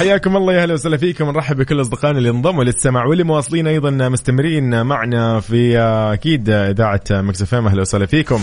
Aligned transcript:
حياكم 0.00 0.36
الله 0.36 0.52
يا 0.52 0.62
أهلا 0.62 0.74
وسهلا 0.74 0.96
فيكم. 0.96 1.30
نرحب 1.30 1.56
بكل 1.56 1.80
أصدقائنا 1.80 2.18
اللي 2.18 2.30
انضموا 2.30 2.64
للسمع 2.64 3.04
واللي 3.04 3.24
مواصلين 3.24 3.66
أيضا 3.66 3.90
مستمرين 3.90 4.86
معنا 4.86 5.40
في 5.40 5.78
أكيد 6.12 6.50
إذاعة 6.50 7.00
مكس 7.10 7.42
إف 7.42 7.54
إم. 7.54 7.66
أهلا 7.66 7.80
وسهلا 7.80 8.06
فيكم. 8.06 8.40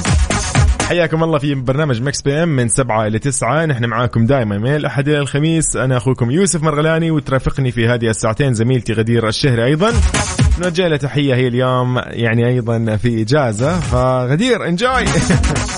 حياكم 0.87 1.23
الله 1.23 1.37
في 1.37 1.55
برنامج 1.55 2.01
مكس 2.01 2.21
PM 2.21 2.49
من 2.49 2.69
7 2.69 3.07
إلى 3.07 3.19
9 3.19 3.65
نحن 3.65 3.85
معاكم 3.85 4.25
دائما 4.25 4.57
من 4.57 4.75
الأحد 4.75 5.07
إلى 5.07 5.19
الخميس. 5.19 5.75
أنا 5.75 5.97
أخوكم 5.97 6.31
يوسف 6.31 6.63
مرغلاني 6.63 7.11
وترافقني 7.11 7.71
في 7.71 7.87
هذه 7.87 8.09
الساعتين 8.09 8.53
زميلتي 8.53 8.93
غدير 8.93 9.27
الشهري 9.27 9.65
أيضا. 9.65 9.93
نوجه 10.59 10.87
لها 10.87 10.97
تحية 10.97 11.35
هي 11.35 11.47
اليوم 11.47 11.97
يعني 11.97 12.47
أيضا 12.47 12.95
في 12.95 13.21
إجازة. 13.21 13.79
فغدير 13.79 14.67
enjoy 14.67 15.05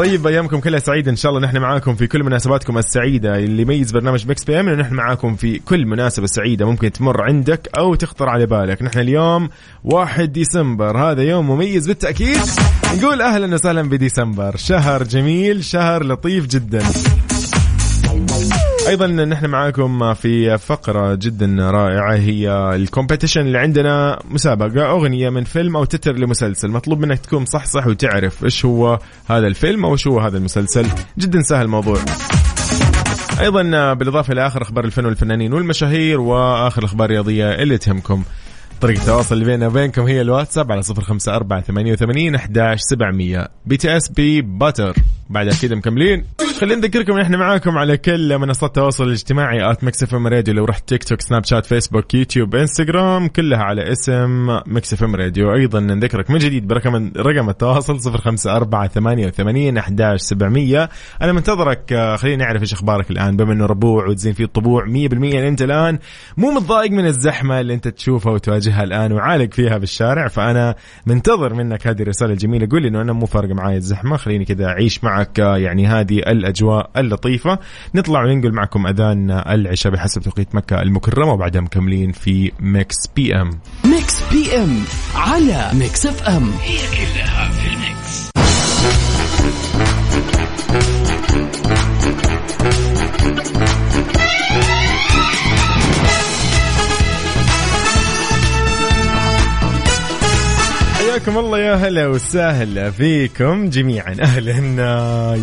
طيب 0.00 0.26
أيامكم 0.26 0.60
كلها 0.60 0.78
سعيدة. 0.78 1.10
إن 1.10 1.16
شاء 1.16 1.32
الله 1.32 1.46
نحن 1.46 1.58
معاكم 1.58 1.94
في 1.94 2.06
كل 2.06 2.24
مناسباتكم 2.24 2.78
السعيدة. 2.78 3.36
اللي 3.36 3.62
يميز 3.62 3.92
برنامج 3.92 4.28
مكس 4.28 4.44
PM 4.44 4.68
إنه 4.68 4.82
نحن 4.82 4.94
معاكم 4.94 5.36
في 5.36 5.58
كل 5.58 5.86
مناسبة 5.86 6.26
سعيدة 6.26 6.66
ممكن 6.66 6.92
تمر 6.92 7.22
عندك 7.22 7.68
أو 7.78 7.94
تخطر 7.94 8.28
على 8.28 8.46
بالك. 8.46 8.82
نحن 8.82 8.98
اليوم 8.98 9.48
1 9.84 10.32
ديسمبر. 10.32 10.98
هذا 10.98 11.22
يوم 11.22 11.50
مميز 11.50 11.88
بالتأكيد. 11.88 12.40
نقول 12.96 13.22
أهلا 13.22 13.54
وسهلا 13.54 13.82
بديسمبر. 13.82 14.56
شهر 14.56 15.02
جميل 15.02 15.64
شهر 15.64 16.06
لطيف 16.06 16.46
جدا. 16.46 16.82
أيضا 18.90 19.06
نحن 19.06 19.46
معاكم 19.46 20.14
في 20.14 20.58
فقرة 20.58 21.14
جدا 21.14 21.70
رائعة 21.70 22.14
هي 22.14 22.50
الكومبيتيشن 22.74 23.40
اللي 23.40 23.58
عندنا 23.58 24.18
مسابقة 24.30 24.90
أغنية 24.90 25.30
من 25.30 25.44
فيلم 25.44 25.76
أو 25.76 25.84
تتر 25.84 26.18
لمسلسل. 26.18 26.70
مطلوب 26.70 27.00
منك 27.00 27.18
تكون 27.18 27.44
صح 27.44 27.64
صح 27.64 27.86
وتعرف 27.86 28.44
إيش 28.44 28.64
هو 28.64 28.98
هذا 29.28 29.46
الفيلم 29.46 29.84
أو 29.84 29.92
إيش 29.92 30.06
هو 30.06 30.20
هذا 30.20 30.38
المسلسل. 30.38 30.86
جدا 31.18 31.42
سهل 31.42 31.64
الموضوع. 31.64 31.96
أيضا 33.40 33.92
بالإضافة 33.92 34.32
إلى 34.32 34.46
آخر 34.46 34.62
أخبار 34.62 34.84
الفن 34.84 35.04
والفنانين 35.06 35.52
والمشاهير 35.52 36.20
وآخر 36.20 36.78
الاخبار 36.78 37.04
الرياضيه 37.04 37.50
اللي 37.50 37.78
تهمكم. 37.78 38.22
طريقة 38.80 39.00
التواصل 39.00 39.34
اللي 39.34 39.44
بيننا 39.44 39.66
وبينكم 39.66 40.02
هي 40.02 40.20
الواتساب 40.20 40.72
على 40.72 40.82
صفر 40.82 41.02
خمسة 41.02 41.36
أربعة 41.36 41.60
ثمانية 41.60 41.92
وثمانين 41.92 42.34
أحداش 42.34 42.78
سبعمية. 42.80 43.48
بي 43.66 43.76
تي 43.76 43.96
إس 43.96 44.08
بي 44.08 44.42
باتر. 44.42 44.96
بعد 45.30 45.50
كده 45.62 45.76
مكملين. 45.76 46.24
خلينا 46.60 46.76
نذكركم 46.76 47.18
إحنا 47.18 47.36
معاكم 47.36 47.78
على 47.78 47.96
كل 47.96 48.38
منصات 48.38 48.70
التواصل 48.70 49.04
الاجتماعي 49.04 49.70
آت 49.70 49.84
ميكس 49.84 50.02
إف 50.02 50.14
إم 50.14 50.26
راديو 50.26 50.54
لو 50.54 50.64
رحت 50.64 50.88
تيك 50.88 51.04
توك 51.04 51.20
سناب 51.20 51.44
شات 51.44 51.66
فيسبوك 51.66 52.14
يوتيوب 52.14 52.54
إنستغرام 52.54 53.28
كلها 53.28 53.58
على 53.58 53.92
اسم 53.92 54.46
ميكس 54.66 54.92
إف 54.92 55.04
إم 55.04 55.16
راديو. 55.16 55.54
أيضا 55.54 55.80
نذكرك 55.80 56.30
من 56.30 56.38
جديد 56.38 56.66
برقم 56.66 57.12
رقم 57.16 57.48
التواصل 57.48 58.18
05488 58.18 59.78
11700 59.78 60.88
أنا 61.22 61.32
منتظرك 61.32 62.14
خلينا 62.18 62.44
نعرف 62.44 62.62
إيش 62.62 62.72
أخبارك 62.72 63.10
الآن. 63.10 63.36
بما 63.36 63.52
إنه 63.52 63.66
ربوع 63.66 64.06
وتزين 64.06 64.32
فيه 64.32 64.44
الطبوع 64.44 64.84
100% 64.84 64.90
أنت 65.34 65.62
الآن 65.62 65.98
مو 66.36 66.50
متضايق 66.50 66.90
من 66.90 67.06
الزحمة 67.06 67.60
اللي 67.60 67.74
أنت 67.74 67.88
تشوفها 67.88 68.32
وتواجهها 68.32 68.82
الآن 68.82 69.12
وعالق 69.12 69.52
فيها 69.54 69.78
بالشارع 69.78 70.28
فأنا 70.28 70.74
منتظر 71.06 71.54
منك 71.54 71.86
هذه 71.86 72.02
الرسالة 72.02 72.32
الجميلة. 72.32 72.68
قول 72.70 72.82
لي 72.82 72.88
إنه 72.88 73.02
أنا 73.02 73.12
مو 73.12 73.26
فارقه 73.26 73.54
معي 73.54 73.76
الزحمة 73.76 74.16
خليني 74.16 74.44
كذا 74.44 74.66
أعيش 74.66 75.04
معك 75.20 75.38
يعني 75.38 75.86
هذه 75.86 76.18
الأجواء 76.18 76.90
اللطيفة. 76.96 77.58
نطلع 77.94 78.24
وننقل 78.24 78.52
معكم 78.52 78.86
أذان 78.86 79.30
العشاء 79.30 79.92
بحسب 79.92 80.22
توقيت 80.22 80.54
مكة 80.54 80.82
المكرمة 80.82 81.32
وبعدها 81.32 81.60
مكملين 81.60 82.12
في 82.12 82.52
ميكس 82.60 82.96
PM. 83.16 83.50
ميكس 83.84 84.22
PM 84.32 84.82
على 85.14 85.70
ميكس 85.74 86.06
إف 86.06 86.28
إم. 86.28 86.50
هي 86.62 86.78
كلها 86.96 87.50
في 87.50 87.68
الميكس. 87.68 88.30
حياكم 101.30 101.44
الله 101.44 101.58
يا 101.58 101.74
هلا 101.74 102.06
وسهلا 102.06 102.90
فيكم 102.90 103.70
جميعا. 103.70 104.16
أهلا. 104.20 104.52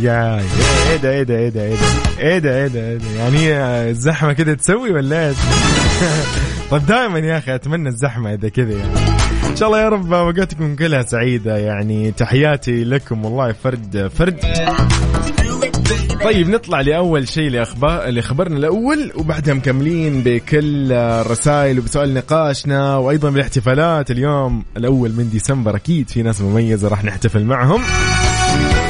يا 0.01 0.41
إيه 0.89 0.97
ده 0.97 1.11
إيه 1.11 1.23
ده 1.23 1.35
إيه 1.37 1.49
ده 1.49 1.61
إيه 1.61 1.75
ده 1.75 2.19
إيه 2.19 2.37
ده 2.39 2.55
إيه 2.55 2.67
ده 2.67 3.05
يعني 3.17 3.89
الزحمة 3.89 4.33
كده 4.33 4.53
تسوي 4.53 4.91
ولا 4.91 5.27
إيه 5.27 5.33
طب 6.71 6.85
دائما 6.85 7.19
يا 7.19 7.37
أخي 7.37 7.55
أتمنى 7.55 7.89
الزحمة 7.89 8.33
إذا 8.33 8.49
كذا 8.49 8.73
يعني. 8.73 8.99
إن 9.49 9.55
شاء 9.55 9.69
الله 9.69 9.81
يا 9.81 9.89
رب 9.89 10.13
اوقاتكم 10.13 10.75
كلها 10.75 11.01
سعيدة 11.01 11.57
يعني. 11.57 12.11
تحياتي 12.11 12.83
لكم 12.83 13.25
والله 13.25 13.51
فرد 13.51 14.11
فرد. 14.15 14.39
طيب 16.23 16.49
نطلع 16.49 16.81
لأول 16.81 17.27
شيء 17.27 17.49
لاخبار 17.49 18.09
لخبرنا 18.09 18.57
الأول 18.57 19.11
وبعدها 19.15 19.53
مكملين 19.53 20.23
بكل 20.23 20.91
الرسائل 20.91 21.79
وبسؤال 21.79 22.13
نقاشنا 22.13 22.97
وأيضا 22.97 23.29
بالاحتفالات. 23.29 24.11
اليوم 24.11 24.65
الأول 24.77 25.13
من 25.13 25.29
ديسمبر 25.29 25.75
أكيد 25.75 26.09
في 26.09 26.23
ناس 26.23 26.41
مميزة 26.41 26.87
راح 26.87 27.03
نحتفل 27.03 27.43
معهم. 27.43 27.81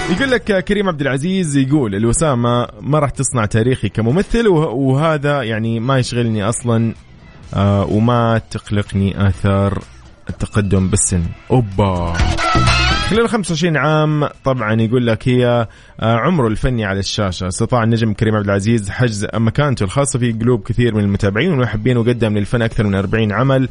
يقول 0.09 0.31
لك 0.31 0.63
كريم 0.63 0.87
عبد 0.87 1.01
العزيز 1.01 1.57
يقول 1.57 1.95
الوسامة 1.95 2.67
ما 2.81 2.99
راح 2.99 3.09
تصنع 3.09 3.45
تاريخي 3.45 3.89
كممثل 3.89 4.47
وهذا 4.47 5.43
يعني 5.43 5.79
ما 5.79 5.97
يشغلني 5.97 6.49
أصلا 6.49 6.93
آه 7.53 7.85
وما 7.85 8.41
تقلقني 8.51 9.27
آثار 9.27 9.83
التقدم 10.29 10.87
بالسن. 10.87 11.23
أوبا! 11.51 12.13
خلال 13.09 13.29
25 13.29 13.77
عام 13.77 14.29
طبعا 14.43 14.81
يقول 14.81 15.07
لك 15.07 15.27
هي 15.27 15.67
عمره 16.01 16.47
الفني 16.47 16.85
على 16.85 16.99
الشاشة، 16.99 17.47
استطاع 17.47 17.83
النجم 17.83 18.13
كريم 18.13 18.35
عبد 18.35 18.45
العزيز 18.45 18.89
حجز 18.89 19.27
مكانته 19.33 19.83
الخاصة 19.83 20.19
في 20.19 20.31
قلوب 20.31 20.63
كثير 20.63 20.95
من 20.95 21.03
المتابعين 21.03 21.51
والمحبين 21.51 21.97
وقدم 21.97 22.37
للفن 22.37 22.61
أكثر 22.61 22.83
من 22.83 22.95
40 22.95 23.31
عمل. 23.31 23.69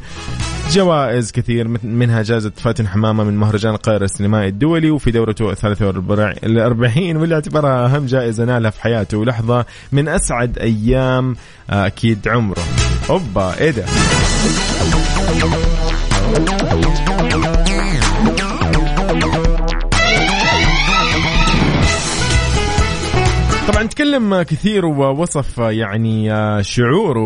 جوائز 0.71 1.31
كثير 1.31 1.67
منها 1.83 2.21
جائزة 2.21 2.51
فاتن 2.55 2.87
حمامة 2.87 3.23
من 3.23 3.37
مهرجان 3.37 3.73
القاهرة 3.73 4.05
السينمائي 4.05 4.47
الدولي 4.47 4.91
وفي 4.91 5.11
دورته 5.11 5.53
43 5.53 7.17
واللي 7.17 7.35
اعتبرها 7.35 7.85
أهم 7.85 8.05
جائزة 8.05 8.45
نالها 8.45 8.71
في 8.71 8.81
حياته. 8.81 9.17
ولحظة 9.17 9.65
من 9.91 10.07
أسعد 10.07 10.57
أيام 10.57 11.35
أكيد 11.69 12.27
عمره. 12.27 12.63
أوبا 13.09 13.57
إيه 13.59 13.71
ده؟ 13.71 13.85
تكلم 23.97 24.41
كثير 24.41 24.85
ووصف 24.85 25.57
يعني 25.57 26.29
شعوره 26.63 27.19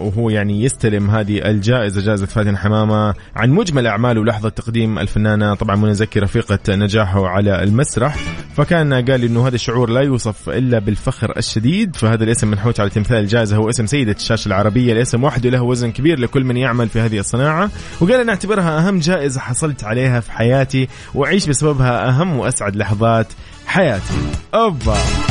وهو, 0.00 0.30
يعني 0.30 0.62
يستلم 0.62 1.10
هذه 1.10 1.50
الجائزة 1.50 2.00
جائزة 2.00 2.26
فاتن 2.26 2.56
حمامة 2.56 3.14
عن 3.36 3.50
مجمل 3.50 3.86
أعماله 3.86 4.20
ولحظة 4.20 4.48
تقديم 4.48 4.98
الفنانة 4.98 5.54
طبعا 5.54 5.76
منى 5.76 5.94
زكي 5.94 6.20
رفيقة 6.20 6.58
نجاحه 6.68 7.26
على 7.26 7.62
المسرح. 7.62 8.16
فكان 8.56 8.94
قال 8.94 9.24
إنه 9.24 9.46
هذا 9.46 9.54
الشعور 9.54 9.90
لا 9.90 10.00
يوصف 10.00 10.48
إلا 10.48 10.78
بالفخر 10.78 11.36
الشديد 11.36 11.96
فهذا 11.96 12.24
الاسم 12.24 12.48
منحوت 12.48 12.80
على 12.80 12.90
تمثال 12.90 13.16
الجائزة 13.16 13.56
هو 13.56 13.68
اسم 13.70 13.86
سيدة 13.86 14.12
الشاشة 14.12 14.48
العربية 14.48 14.92
الاسم 14.92 15.24
وحده 15.24 15.50
له 15.50 15.62
وزن 15.62 15.92
كبير 15.92 16.20
لكل 16.20 16.44
من 16.44 16.56
يعمل 16.56 16.88
في 16.88 17.00
هذه 17.00 17.18
الصناعة. 17.18 17.70
وقال 18.00 18.20
أنا 18.20 18.32
أعتبرها 18.32 18.78
أهم 18.78 18.98
جائزة 18.98 19.40
حصلت 19.40 19.84
عليها 19.84 20.20
في 20.20 20.32
حياتي 20.32 20.88
وأعيش 21.14 21.48
بسببها 21.48 22.08
أهم 22.08 22.38
وأسعد 22.38 22.76
لحظات 22.76 23.26
حياتي. 23.66 24.14
أوبا! 24.54 25.29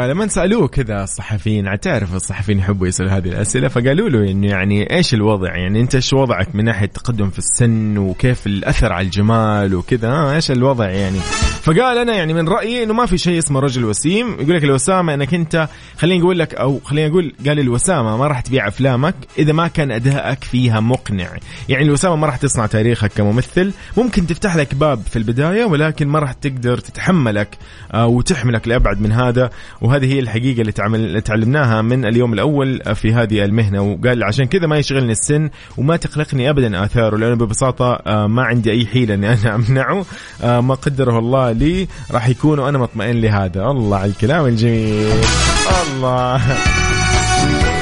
فلما 0.00 0.26
سألوه 0.26 0.68
كذا 0.68 1.04
الصحفيين 1.04 1.80
تعرف 1.80 2.14
الصحفيين 2.14 2.58
يحبوا 2.58 2.86
يسألوا 2.86 3.10
هذه 3.10 3.28
الأسئلة 3.28 3.68
فقالوا 3.68 4.08
له 4.08 4.30
إنه 4.30 4.46
يعني 4.46 4.96
إيش 4.96 5.14
الوضع؟ 5.14 5.56
يعني 5.56 5.80
أنت 5.80 5.94
إيش 5.94 6.12
وضعك 6.12 6.54
من 6.54 6.64
ناحية 6.64 6.86
تقدم 6.86 7.30
في 7.30 7.38
السن 7.38 7.98
وكيف 7.98 8.46
الأثر 8.46 8.92
على 8.92 9.04
الجمال 9.04 9.74
وكذا؟ 9.74 10.08
آه 10.08 10.34
إيش 10.34 10.50
الوضع 10.50 10.90
يعني؟ 10.90 11.18
فقال 11.62 11.98
أنا 11.98 12.14
يعني 12.14 12.34
من 12.34 12.48
رأيي 12.48 12.82
إنه 12.82 12.94
ما 12.94 13.06
في 13.06 13.18
شيء 13.18 13.38
اسمه 13.38 13.60
رجل 13.60 13.84
وسيم. 13.84 14.36
يقول 14.40 14.56
لك 14.56 14.64
الوسامة 14.64 15.14
أنك 15.14 15.34
أنت 15.34 15.68
خليني 15.98 16.22
أقول 16.22 16.38
لك 16.38 16.54
أو 16.54 16.80
خليني 16.84 17.10
أقول 17.10 17.32
قال 17.46 17.60
الوسامة 17.60 18.16
ما 18.16 18.26
راح 18.26 18.40
تبيع 18.40 18.68
أفلامك 18.68 19.14
إذا 19.38 19.52
ما 19.52 19.68
كان 19.68 19.92
أدائك 19.92 20.44
فيها 20.44 20.80
مقنع. 20.80 21.28
يعني 21.68 21.84
الوسامة 21.84 22.16
ما 22.16 22.26
راح 22.26 22.36
تصنع 22.36 22.66
تاريخك 22.66 23.12
كممثل 23.12 23.72
ممكن 23.96 24.26
تفتح 24.26 24.56
لك 24.56 24.74
باب 24.74 25.02
في 25.10 25.16
البداية 25.16 25.64
ولكن 25.64 26.08
ما 26.08 26.18
راح 26.18 26.32
تقدر 26.32 26.78
تتحملك 26.78 27.58
آه، 27.94 28.06
وتحملك 28.06 28.68
لأبعد 28.68 29.00
من 29.00 29.12
هذا. 29.12 29.50
وهذه 29.90 30.14
هي 30.14 30.18
الحقيقة 30.18 30.60
اللي 30.60 30.72
تعمل 30.72 31.22
تعلمناها 31.22 31.82
من 31.82 32.04
اليوم 32.04 32.32
الأول 32.32 32.80
في 32.94 33.12
هذه 33.12 33.44
المهنة. 33.44 33.82
وقال 33.82 34.24
عشان 34.24 34.44
كذا 34.44 34.66
ما 34.66 34.78
يشغلني 34.78 35.12
السن 35.12 35.50
وما 35.76 35.96
تقلقني 35.96 36.50
ابدا 36.50 36.84
آثاره 36.84 37.16
لأنه 37.16 37.34
ببساطة 37.34 37.92
آه، 38.06 38.26
ما 38.26 38.42
عندي 38.42 38.70
أي 38.70 38.86
حيلة 38.86 39.14
إني 39.14 39.32
أنا 39.32 39.54
أمنعه. 39.54 40.04
آه، 40.42 40.60
ما 40.60 40.74
قدره 40.74 41.18
الله 41.18 41.52
لي 41.52 41.88
راح 42.10 42.28
يكون 42.28 42.58
وأنا 42.58 42.78
مطمئن 42.78 43.20
لهذا. 43.20 43.62
الله 43.62 43.96
على 43.96 44.10
الكلام 44.10 44.46
الجميل. 44.46 45.12
الله. 45.96 46.40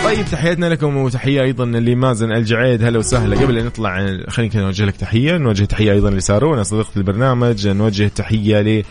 طيب 0.09 0.27
تحياتنا 0.27 0.67
لكم 0.67 0.97
وتحية 0.97 1.43
أيضا 1.43 1.65
لمازن 1.65 2.33
الجعيد. 2.33 2.85
هلا 2.85 2.99
وسهلا. 2.99 3.41
قبل 3.41 3.59
أن 3.59 3.67
نطلع 3.67 4.17
خلينا 4.29 4.61
نوجه 4.63 4.85
لك 4.85 4.97
تحية. 4.97 5.37
نوجه 5.37 5.65
تحية 5.65 5.93
أيضا 5.93 6.11
لسارونا 6.11 6.63
صديقة 6.63 6.91
البرنامج. 6.97 7.69
نوجه 7.69 8.09
تحية 8.09 8.61
ل 8.61 8.85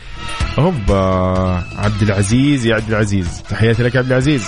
هوبا 0.60 0.96
عبد 1.78 2.02
العزيز. 2.02 2.66
يا 2.66 2.76
عبد 2.76 2.90
العزيز 2.90 3.44
تحياتي 3.50 3.84
لك 3.84 3.96
عبد 3.96 4.08
العزيز. 4.08 4.48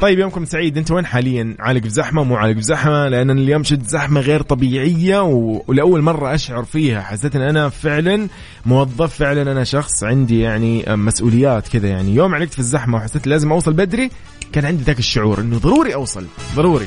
طيب 0.00 0.18
يومكم 0.18 0.44
سعيد. 0.44 0.78
انت 0.78 0.90
وين 0.90 1.06
حاليا؟ 1.06 1.56
عالق 1.58 1.82
بزحمه 1.82 2.24
مو 2.24 2.36
عالق 2.36 2.56
بزحمه 2.56 3.08
لأن 3.08 3.30
اليوم 3.30 3.64
شد 3.64 3.82
زحمة 3.86 4.20
غير 4.20 4.42
طبيعية 4.42 5.22
و... 5.22 5.62
ولأول 5.66 6.02
مرة 6.02 6.34
أشعر 6.34 6.64
فيها. 6.64 7.00
حسيت 7.00 7.36
إن 7.36 7.42
أنا 7.42 7.68
فعلا 7.68 8.28
موظف 8.66 9.14
فعلا 9.14 9.52
أنا 9.52 9.64
شخص 9.64 10.04
عندي 10.04 10.40
يعني 10.40 10.84
مسؤوليات 10.88 11.68
كذا 11.68 11.88
يعني. 11.88 12.14
يوم 12.14 12.34
علقت 12.34 12.52
في 12.52 12.58
الزحمة 12.58 12.96
وحسيت 12.98 13.26
لازم 13.26 13.52
أوصل 13.52 13.72
بدري 13.72 14.10
كان 14.52 14.64
عندي 14.64 14.82
ذاك 14.82 14.98
الشعور 14.98 15.40
إنه 15.40 15.58
ضروري 15.58 15.94
أوصل. 15.94 16.26
ضروري. 16.56 16.86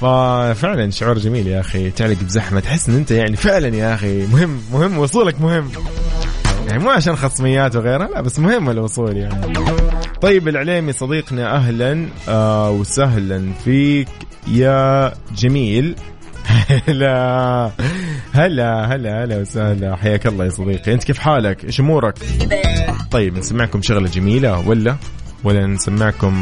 ففعلا 0.00 0.90
شعور 0.90 1.18
جميل 1.18 1.46
يا 1.46 1.60
أخي. 1.60 1.90
تعلق 1.90 2.18
بزحمه 2.22 2.60
تحس 2.60 2.88
إن 2.88 2.94
أنت 2.94 3.10
يعني 3.10 3.36
فعلا 3.36 3.76
يا 3.76 3.94
أخي 3.94 4.26
مهم 4.26 4.58
مهم 4.72 4.98
وصولك 4.98 5.40
مهم. 5.40 5.68
يعني 6.68 6.84
مو 6.84 6.90
عشان 6.90 7.16
خصميات 7.16 7.76
وغيرها 7.76 8.08
لا 8.08 8.20
بس 8.20 8.38
مهم 8.38 8.70
الوصول 8.70 9.16
يعني. 9.16 9.52
طيب 10.24 10.48
العليمي 10.48 10.92
صديقنا 10.92 11.56
أهلا 11.56 12.08
آه 12.28 12.70
وسهلا 12.70 13.52
فيك 13.64 14.08
يا 14.46 15.12
جميل. 15.36 15.96
هلا 16.88 17.70
هلا 18.32 18.94
هلا 18.94 19.24
هلا 19.24 19.40
وسهلا. 19.40 19.96
حياك 19.96 20.26
الله 20.26 20.44
يا 20.44 20.50
صديقي. 20.50 20.92
أنت 20.92 21.04
كيف 21.04 21.18
حالك؟ 21.18 21.64
إيش 21.64 21.80
أمورك؟ 21.80 22.18
طيب 23.10 23.38
نسمعكم 23.38 23.82
شغلة 23.82 24.08
جميلة 24.08 24.68
ولا؟ 24.68 24.96
ولا 25.44 25.66
نسمعكم؟ 25.66 26.34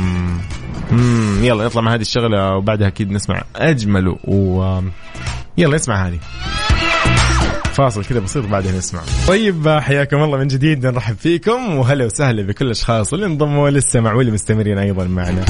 يلا 1.43 1.65
نطلع 1.65 1.83
مع 1.83 1.95
هذه 1.95 2.01
الشغلة 2.01 2.57
وبعدها 2.57 2.89
أكيد 2.89 3.11
نسمع 3.11 3.45
أجمل 3.57 4.09
و 4.25 4.81
يلا 5.59 5.77
نسمع 5.77 6.07
هذه. 6.07 6.19
فاصل 7.73 8.05
كذا 8.05 8.19
بسيط 8.19 8.47
بعدين 8.47 8.77
نسمع. 8.77 9.01
طيب 9.29 9.69
حياكم 9.69 10.23
الله 10.23 10.39
من 10.39 10.49
جديد 10.49 10.87
نرحب 10.87 11.17
فيكم 11.17 11.75
وهلا 11.75 12.05
وسهلا 12.05 12.43
بكل 12.43 12.65
الاشخاص 12.65 13.13
اللي 13.13 13.27
انضموا 13.27 13.71
لسه 13.71 14.01
مع 14.01 14.13
واللي 14.15 14.33
مستمرين 14.33 14.79
أيضا 14.79 15.05
معنا. 15.05 15.45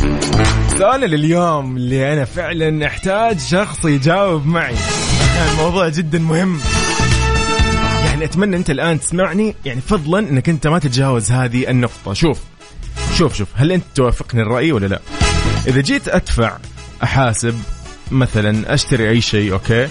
سؤالنا 0.79 1.07
لليوم 1.07 1.77
اللي 1.77 2.13
أنا 2.13 2.25
فعلا 2.25 2.87
أحتاج 2.87 3.39
شخص 3.39 3.85
يجاوب 3.85 4.47
معي. 4.47 4.75
الموضوع 5.53 5.89
جدا 5.89 6.19
مهم. 6.19 6.59
يعني 8.05 8.25
أتمنى 8.25 8.57
أنت 8.57 8.71
الآن 8.71 9.01
تسمعني 9.01 9.55
يعني 9.65 9.81
فضلا 9.81 10.19
أنك 10.19 10.49
أنت 10.49 10.67
ما 10.67 10.79
تتجاوز 10.79 11.33
هذه 11.33 11.71
النقطة. 11.71 12.13
شوف 12.13 12.39
شوف 13.15 13.35
شوف 13.35 13.49
هل 13.55 13.73
أنت 13.73 13.85
توافقني 13.95 14.43
الرأي 14.43 14.73
ولا 14.73 14.87
لا؟ 14.87 15.01
إذا 15.67 15.81
جيت 15.81 16.09
أدفع 16.09 16.57
أحاسب 17.03 17.55
مثلا 18.11 18.75
أشتري 18.75 19.11
أي 19.11 19.21
شيء 19.21 19.53
okay؟ 19.53 19.89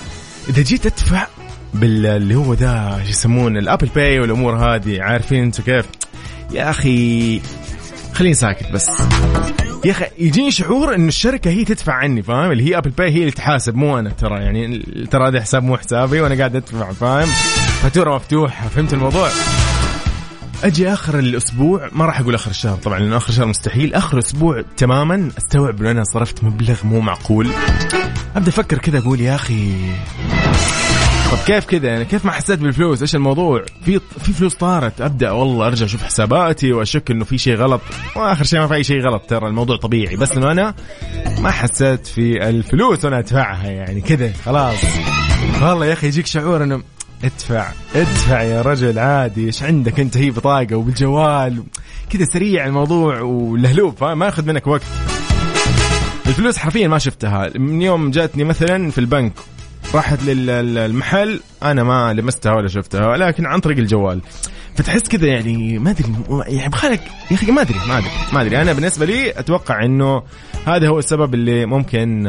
إذا 0.50 0.62
جيت 0.62 0.86
أدفع 0.86 1.27
باللي 1.74 2.36
هو 2.36 2.54
ده 2.54 3.04
شو 3.04 3.10
يسمونه 3.10 3.60
ال 3.60 3.64
Apple 3.64 3.88
Pay 3.96 4.19
والأمور 4.20 4.56
هذه. 4.56 5.02
عارفين 5.02 5.44
أنتم 5.44 5.64
كيف؟ 5.64 5.86
يا 6.52 6.70
أخي 6.70 7.42
خليني 8.14 8.34
ساكت 8.34 8.72
بس. 8.72 8.90
يا 9.86 9.92
أخي 9.92 10.06
يجيني 10.20 10.52
شعور 10.52 10.96
انه 10.96 11.08
الشركة 11.08 11.52
هي 11.52 11.66
تدفع 11.66 11.94
عني 11.94 12.24
فاهم؟ 12.24 12.52
اللي 12.52 12.70
هي 12.70 12.78
Apple 12.78 12.90
Pay 12.90 13.12
هي 13.12 13.20
اللي 13.20 13.32
تحاسب 13.32 13.76
مو 13.76 14.00
أنا 14.00 14.10
ترى. 14.10 14.40
يعني 14.40 14.80
ترى 15.12 15.28
هذا 15.28 15.42
حساب 15.42 15.64
مو 15.64 15.78
حسابي 15.78 16.22
وأنا 16.22 16.36
قاعد 16.36 16.56
أدفع 16.56 16.92
فاهم؟ 16.92 17.28
فاتورة 17.82 18.16
مفتوحة 18.16 18.68
فهمت 18.68 18.94
الموضوع؟ 18.94 19.30
أجي 20.64 20.94
آخر 20.94 21.20
الأسبوع 21.20 21.90
ما 21.92 22.06
راح 22.06 22.20
أقول 22.20 22.36
آخر 22.36 22.52
الشهر 22.52 22.78
طبعا 22.78 23.00
لأنه 23.00 23.18
آخر 23.18 23.30
الشهر 23.30 23.46
مستحيل. 23.46 23.94
آخر 23.94 24.20
أسبوع 24.20 24.64
تماما 24.78 25.30
أستوعب 25.38 25.82
انه 25.82 25.92
أنا 25.92 26.04
صرفت 26.04 26.44
مبلغ 26.44 26.76
مو 26.84 27.00
معقول. 27.00 27.50
أبدأ 28.36 28.50
أفكر 28.50 28.78
كذا 28.78 29.00
أقول 29.00 29.22
يا 29.22 29.36
أخي 29.36 29.74
كيف 31.46 31.66
كذا 31.66 31.88
يعني 31.88 32.06
كيف 32.06 32.26
ما 32.26 32.32
حسيت 32.32 32.60
بالفلوس؟ 32.60 33.02
إيش 33.02 33.16
الموضوع؟ 33.16 33.66
في 33.86 34.00
في 34.22 34.34
فلوس 34.34 34.56
طارت. 34.56 35.02
أبدأ 35.02 35.32
والله 35.32 35.68
أرجع 35.68 35.86
أشوف 35.86 36.04
حساباتي 36.04 36.74
وأشك 36.74 37.12
إنه 37.12 37.26
في 37.26 37.38
شيء 37.38 37.56
غلط. 37.56 37.82
وآخر 38.16 38.44
شيء 38.44 38.60
ما 38.60 38.68
في 38.68 38.74
أي 38.74 38.84
شيء 38.84 39.02
غلط. 39.02 39.24
ترى 39.28 39.48
الموضوع 39.48 39.78
طبيعي. 39.78 40.16
بس 40.16 40.32
إنه 40.32 40.52
أنا 40.52 40.74
ما 41.40 41.52
حسيت 41.52 42.08
في 42.08 42.50
الفلوس 42.50 43.06
وأنا 43.06 43.20
أدفعها. 43.20 43.68
يعني 43.68 44.02
كذا 44.02 44.34
خلاص. 44.46 44.78
والله 45.62 45.86
يا 45.86 45.94
أخي 45.94 46.08
يجيك 46.08 46.26
شعور 46.26 46.64
إنه 46.64 46.82
ادفع. 47.24 47.72
ادفع 47.96 48.42
يا 48.42 48.62
رجل 48.62 49.00
عادي. 49.00 49.46
إيش 49.46 49.64
عندك؟ 49.64 50.00
أنت 50.00 50.18
هي 50.18 50.30
بطاقة 50.30 50.76
وبالجوال. 50.76 51.64
كذا 52.10 52.26
سريع 52.26 52.66
الموضوع 52.66 53.22
ولهلوب 53.22 54.04
ما 54.04 54.26
ياخذ 54.26 54.46
منك 54.46 54.68
وقت. 54.68 54.82
الفلوس 56.28 56.58
حرفيا 56.58 56.88
ما 56.88 56.98
شفتها. 56.98 57.50
من 57.56 57.82
يوم 57.82 58.12
جاتني 58.12 58.44
مثلا 58.44 58.92
في 58.92 58.98
البنك. 58.98 59.34
راحت 59.94 60.24
للمحل 60.24 61.40
أنا 61.64 61.84
ما 61.84 62.14
لمستها 62.14 62.54
ولا 62.54 62.68
شفتها 62.68 63.08
ولكن 63.08 63.46
عن 63.46 63.60
طريق 63.60 63.78
الجوال. 63.78 64.22
فتحس 64.76 65.10
كذا 65.10 65.28
يعني 65.28 65.80
ما 65.80 65.90
أدري 65.90 66.14
يعني 66.48 66.70
بخالك 66.70 67.02
يا 67.32 67.36
أخي 67.36 67.52
ما 67.52 67.62
أدري 67.62 67.80
ما 67.88 67.98
أدري 67.98 68.10
ما 68.34 68.42
أدري. 68.42 68.62
أنا 68.62 68.74
بالنسبة 68.74 69.06
لي 69.06 69.40
أتوقع 69.40 69.86
إنه 69.86 70.24
هذا 70.68 70.88
هو 70.88 71.00
السبب 71.00 71.34
اللي 71.34 71.66
ممكن 71.66 72.24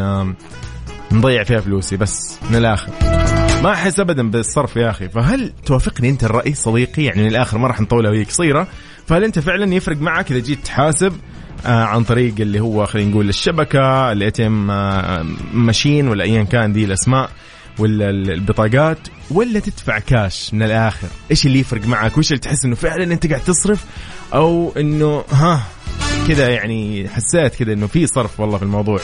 نضيع 1.13 1.45
فيها 1.45 1.61
فلوسي 1.61 1.97
بس 1.97 2.39
من 2.51 2.57
الآخر. 2.57 2.93
ما 3.63 3.73
أحس 3.73 4.01
ابدا 4.01 4.31
بالصرف 4.31 4.77
يا 4.77 4.91
أخي. 4.91 5.09
فهل 5.09 5.53
توافقني 5.67 6.09
أنت 6.09 6.25
الراي 6.25 6.55
صديقي؟ 6.55 7.05
يعني 7.05 7.23
من 7.23 7.29
الآخر 7.29 7.59
ما 7.59 7.69
راح 7.69 7.81
نطولها 7.81 8.11
وهي 8.11 8.25
قصيره 8.25 8.67
فهل 9.07 9.25
أنت 9.25 9.39
فعلا 9.39 9.75
يفرق 9.75 9.97
معك 9.97 10.31
إذا 10.31 10.41
جيت 10.41 10.65
تحاسب 10.65 11.13
آه 11.67 11.85
عن 11.85 12.05
طريق 12.05 12.35
اللي 12.41 12.61
هو 12.61 12.87
خلينا 12.87 13.11
نقول 13.11 13.29
الشبكة 13.29 14.13
ال 14.13 14.31
ATM 14.31 14.67
ماشين 15.55 16.09
ولا 16.09 16.25
ايا 16.25 16.43
كان 16.43 16.73
دي 16.73 16.85
الأسماء؟ 16.85 17.31
ولا 17.79 18.11
البطاقات 18.11 18.99
ولا 19.31 19.61
تدفع 19.61 19.99
كاش 19.99 20.55
من 20.55 20.63
الآخر. 20.63 21.09
إيش 21.31 21.47
اللي 21.47 21.59
يفرق 21.59 21.87
معك؟ 21.87 22.17
وإيش 22.17 22.31
اللي 22.31 22.41
تحس 22.41 22.65
إنه 22.65 22.75
فعلا 22.75 23.05
أنت 23.05 23.27
قاعد 23.27 23.45
تصرف؟ 23.45 23.85
أو 24.35 24.73
إنه 24.77 25.25
ها 25.31 25.63
كذا 26.29 26.49
يعني 26.49 27.09
حسيت 27.09 27.55
كذا 27.55 27.73
إنه 27.73 27.87
في 27.87 28.07
صرف 28.07 28.41
والله 28.41 28.57
في 28.59 28.63
الموضوع. 28.63 29.01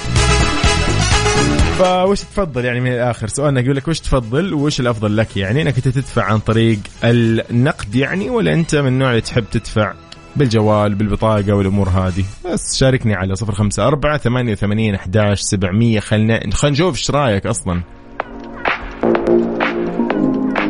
فوش 1.79 2.21
تفضل 2.21 2.65
يعني 2.65 2.81
من 2.81 2.93
الآخر؟ 2.93 3.29
سؤالنا 3.29 3.61
يقول 3.61 3.77
لك 3.77 3.89
وش 3.89 4.01
تفضل 4.01 4.55
وش 4.55 4.81
الأفضل 4.81 5.17
لك 5.17 5.37
يعني؟ 5.37 5.63
إنك 5.63 5.77
أنت 5.77 5.89
تدفع 5.89 6.25
عن 6.25 6.39
طريق 6.39 6.79
النقد 7.05 7.95
يعني 7.95 8.31
ولا 8.31 8.53
أنت 8.53 8.75
من 8.75 8.89
النوع 8.89 9.11
اللي 9.11 9.21
تحب 9.21 9.45
تدفع 9.53 9.95
بالجوال 10.37 10.95
بالبطاقة 10.95 11.53
والأمور 11.53 11.89
هذه؟ 11.89 12.25
بس 12.45 12.77
شاركني 12.77 13.15
على 13.15 13.37
صفر 13.37 13.55
خمسة 13.55 13.87
أربعة 13.87 14.19
ثمانية 14.19 14.53
وثمانين 14.53 14.95
أحداش 14.95 15.41
سبعمية. 15.41 16.01
خلنا 16.01 16.41
خلنا 16.53 16.73
نشوف 16.73 16.97
إيش 16.97 17.11
رأيك 17.11 17.47
أصلا. 17.47 17.83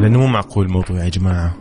لأنه 0.01 0.19
مو 0.19 0.27
معقول 0.27 0.67
الموضوع 0.67 1.05
يا 1.05 1.09
جماعة. 1.09 1.55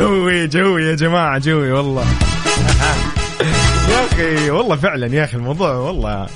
جوي 0.00 0.46
جوي 0.46 0.82
يا 0.82 0.94
جماعة 0.94 1.38
جوي 1.38 1.72
والله. 1.72 2.04
يا 3.90 4.06
أخي 4.12 4.50
والله 4.50 4.76
فعلا 4.76 5.06
يا 5.06 5.24
أخي 5.24 5.36
الموضوع 5.36 5.74
والله 5.74 6.26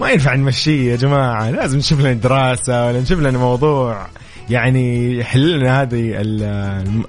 ما 0.00 0.10
ينفع 0.10 0.34
نمشيه 0.34 0.90
يا 0.90 0.96
جماعة. 0.96 1.50
لازم 1.50 1.78
نشوف 1.78 2.00
لنا 2.00 2.12
دراسة 2.12 2.86
ولا 2.86 3.00
نشوف 3.00 3.20
لنا 3.20 3.38
موضوع. 3.38 4.06
يعني 4.50 5.16
يحل 5.18 5.58
لنا 5.58 5.82
هذه 5.82 6.12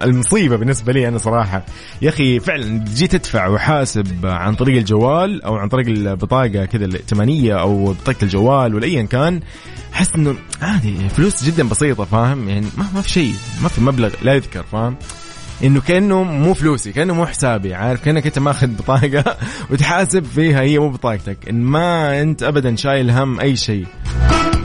المصيبة 0.02 0.56
بالنسبة 0.56 0.94
لي 0.94 1.08
أنا 1.08 1.18
صراحة. 1.18 1.66
يا 2.02 2.10
أخي 2.10 2.40
فعلا 2.40 2.86
جيت 2.96 3.16
تدفع 3.16 3.48
وحاسب 3.48 4.26
عن 4.26 4.56
طريق 4.56 4.78
الجوال 4.78 5.44
أو 5.44 5.56
عن 5.56 5.70
طريق 5.70 5.88
البطاقة 5.88 6.66
كذا 6.66 6.86
الائتمانية 6.86 7.60
أو 7.60 7.94
بطاقة 7.94 8.24
الجوال 8.24 8.76
ولا 8.76 8.86
أيا 8.86 9.04
كان 9.04 9.40
أحس 9.94 10.16
إنه 10.16 10.36
عادي 10.62 11.10
فلوس 11.10 11.44
جدا 11.44 11.68
بسيطة 11.68 12.06
فاهم؟ 12.06 12.50
يعني 12.50 12.66
ما 12.78 12.86
ما 12.96 13.02
في 13.02 13.10
شيء 13.10 13.34
ما 13.64 13.70
في 13.70 13.82
مبلغ 13.82 14.14
لا 14.22 14.34
يذكر 14.34 14.64
فاهم؟ 14.64 14.96
إنه 15.64 15.82
كأنه 15.82 16.24
مو 16.24 16.54
فلوسي 16.54 16.92
كأنه 16.92 17.14
مو 17.14 17.26
حسابي 17.26 17.74
عارف؟ 17.74 18.06
كأنك 18.06 18.26
أنت 18.26 18.40
ماخذ 18.40 18.68
بطاقة 18.68 19.38
وتحاسب 19.72 20.24
فيها 20.24 20.62
هي 20.62 20.80
مو 20.80 20.90
بطاقتك. 20.90 21.50
إن 21.50 21.62
ما 21.62 22.22
أنت 22.22 22.44
ابدا 22.44 22.76
شايل 22.76 23.12
هم 23.12 23.40
أي 23.40 23.56
شيء. 23.56 23.86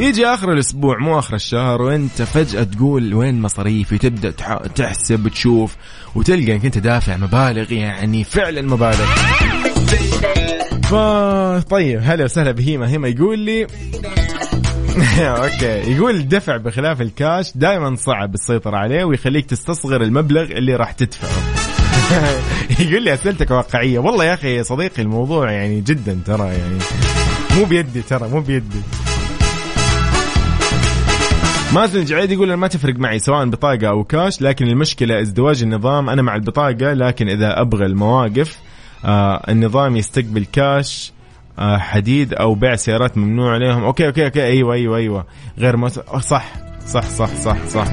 يجي 0.00 0.26
آخر 0.26 0.52
الأسبوع 0.52 0.99
مو 0.99 1.19
آخر 1.19 1.35
الشهر 1.35 1.83
وأنت 1.83 2.23
فجأة 2.23 2.62
تقول 2.62 3.14
وين 3.14 3.40
مصاريفي؟ 3.42 3.99
تبدأ 3.99 4.30
تح- 4.30 4.59
تحسب 4.75 5.28
تشوف 5.28 5.76
وتلقى 6.14 6.52
إنك 6.52 6.64
أنت 6.64 6.78
دافع 6.78 7.16
مبالغ 7.16 7.73
يعني 7.73 8.25
فعلا 8.25 8.62
مبالغ. 8.62 9.07
طيب 11.61 12.00
هلا 12.04 12.25
وسهلا 12.25 12.50
بهيمه 12.52 12.88
هيمه 12.88 13.09
يقول 13.09 13.38
لي 13.38 13.62
okay. 15.21 15.92
يقول 15.97 16.14
الدفع 16.14 16.57
بخلاف 16.57 17.00
الكاش 17.00 17.52
دائما 17.54 17.97
صعب 17.97 18.35
السيطرة 18.35 18.76
عليه 18.76 19.04
ويخليك 19.04 19.47
تستصغر 19.47 20.02
المبلغ 20.02 20.42
اللي 20.42 20.76
راح 20.76 20.92
تدفعه. 20.92 21.30
يقول 22.80 23.02
لي 23.02 23.14
أسئلتك 23.14 23.50
واقعية. 23.50 23.99
والله 23.99 24.25
يا 24.25 24.35
أخي 24.35 24.57
يا 24.57 24.62
صديقي 24.62 25.02
الموضوع 25.02 25.50
يعني 25.50 25.80
جدا 25.80 26.21
ترى 26.26 26.49
يعني 26.49 26.78
مو 27.57 27.64
بيدي 27.64 28.02
ترى 28.02 28.28
مو 28.28 28.40
بيدي. 28.40 28.80
مازن 31.75 32.00
الجعيد 32.00 32.31
يقول 32.31 32.49
أنا 32.49 32.57
ما 32.57 32.67
تفرق 32.67 32.95
معي 32.99 33.19
سواء 33.19 33.49
بطاقة 33.49 33.89
أو 33.89 34.05
كاش 34.05 34.43
لكن 34.43 34.69
المشكلة 34.69 35.21
ازدواج 35.21 35.62
النظام. 35.62 36.11
أنا 36.11 36.23
مع 36.23 36.35
البطاقة 36.37 36.93
لكن 36.93 37.29
إذا 37.29 37.61
أبغى 37.61 37.87
المواقف 37.87 38.59
آه 39.05 39.43
النظام 39.49 39.97
يستقبل 39.97 40.45
كاش 40.53 41.12
آه 41.59 41.79
حديد 41.79 42.35
أو 42.35 42.55
بيع 42.55 42.77
سيارات 42.77 43.19
ممنوع 43.19 43.53
عليهم. 43.53 43.85
okay 43.85 44.07
okay 44.07 44.25
okay. 44.25 44.42
أيوة 44.45 44.75
أيوة 44.75 44.97
أيوة. 44.97 45.27
غير. 45.59 45.87
أه، 45.87 46.19
صح 46.19 46.53
صح 46.87 47.09
صح 47.09 47.35
صح 47.35 47.67
صح. 47.67 47.87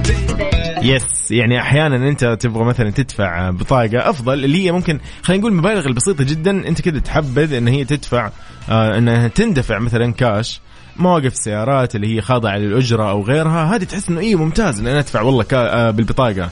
yes 0.81 1.31
يعني 1.31 1.61
أحيانا 1.61 2.09
أنت 2.09 2.25
تبغى 2.39 2.63
مثلا 2.63 2.89
تدفع 2.89 3.49
بطاقة 3.49 4.09
أفضل 4.09 4.43
اللي 4.43 4.65
هي 4.65 4.71
ممكن 4.71 4.99
خلينا 5.21 5.41
نقول 5.41 5.51
المبالغ 5.51 5.87
البسيطة 5.87 6.23
جدا 6.23 6.67
أنت 6.67 6.81
كذا 6.81 6.99
تحبذ 6.99 7.53
إن 7.53 7.67
هي 7.67 7.85
تدفع 7.85 8.29
آه 8.69 8.97
إنها 8.97 9.27
تندفع 9.27 9.79
مثلا 9.79 10.13
كاش 10.13 10.61
مواقف 10.99 11.33
السيارات 11.33 11.95
اللي 11.95 12.15
هي 12.15 12.21
خاضعة 12.21 12.57
للأجرة 12.57 13.09
أو 13.09 13.23
غيرها 13.23 13.75
هذه 13.75 13.83
تحس 13.83 14.09
إنه 14.09 14.19
إيه 14.19 14.35
ممتاز 14.35 14.79
ان 14.79 14.87
أنا 14.87 14.99
أدفع 14.99 15.21
والله 15.21 15.45
آه 15.53 15.91
بالبطاقة. 15.91 16.49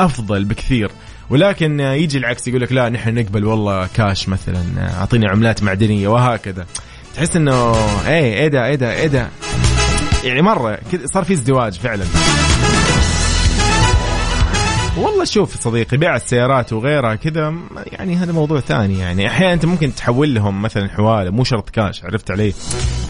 أفضل 0.00 0.44
بكثير. 0.44 0.90
ولكن 1.30 1.80
يجي 1.80 2.18
العكس 2.18 2.48
يقول 2.48 2.60
لك 2.60 2.72
لا 2.72 2.88
نحن 2.88 3.14
نقبل 3.14 3.44
والله 3.44 3.88
كاش 3.94 4.28
مثلا 4.28 4.64
أعطيني 4.98 5.26
عملات 5.28 5.62
معدنية 5.62 6.08
وهكذا. 6.08 6.66
تحس 7.16 7.36
إنه 7.36 7.74
إيه 8.06 8.34
إيه 8.34 8.48
ده 8.48 8.66
إيه 8.66 8.74
ده 8.74 8.92
إيه 8.92 9.06
ده. 9.06 9.28
يعني 10.24 10.42
مرة 10.42 10.78
صار 11.04 11.24
في 11.24 11.32
ازدواج 11.32 11.78
فعلا. 11.78 12.04
والله 15.00 15.24
شوف 15.24 15.60
صديقي 15.60 15.96
بيع 15.96 16.16
السيارات 16.16 16.72
وغيرها 16.72 17.14
كذا 17.14 17.54
يعني 17.86 18.16
هذا 18.16 18.32
موضوع 18.32 18.60
ثاني 18.60 18.98
يعني. 18.98 19.26
أحيانا 19.26 19.52
أنت 19.52 19.64
ممكن 19.64 19.94
تحول 19.94 20.34
لهم 20.34 20.62
مثلا 20.62 20.88
حواله 20.88 21.30
مو 21.30 21.44
شرط 21.44 21.70
كاش 21.70 22.04
عرفت 22.04 22.30
علي؟ 22.30 22.52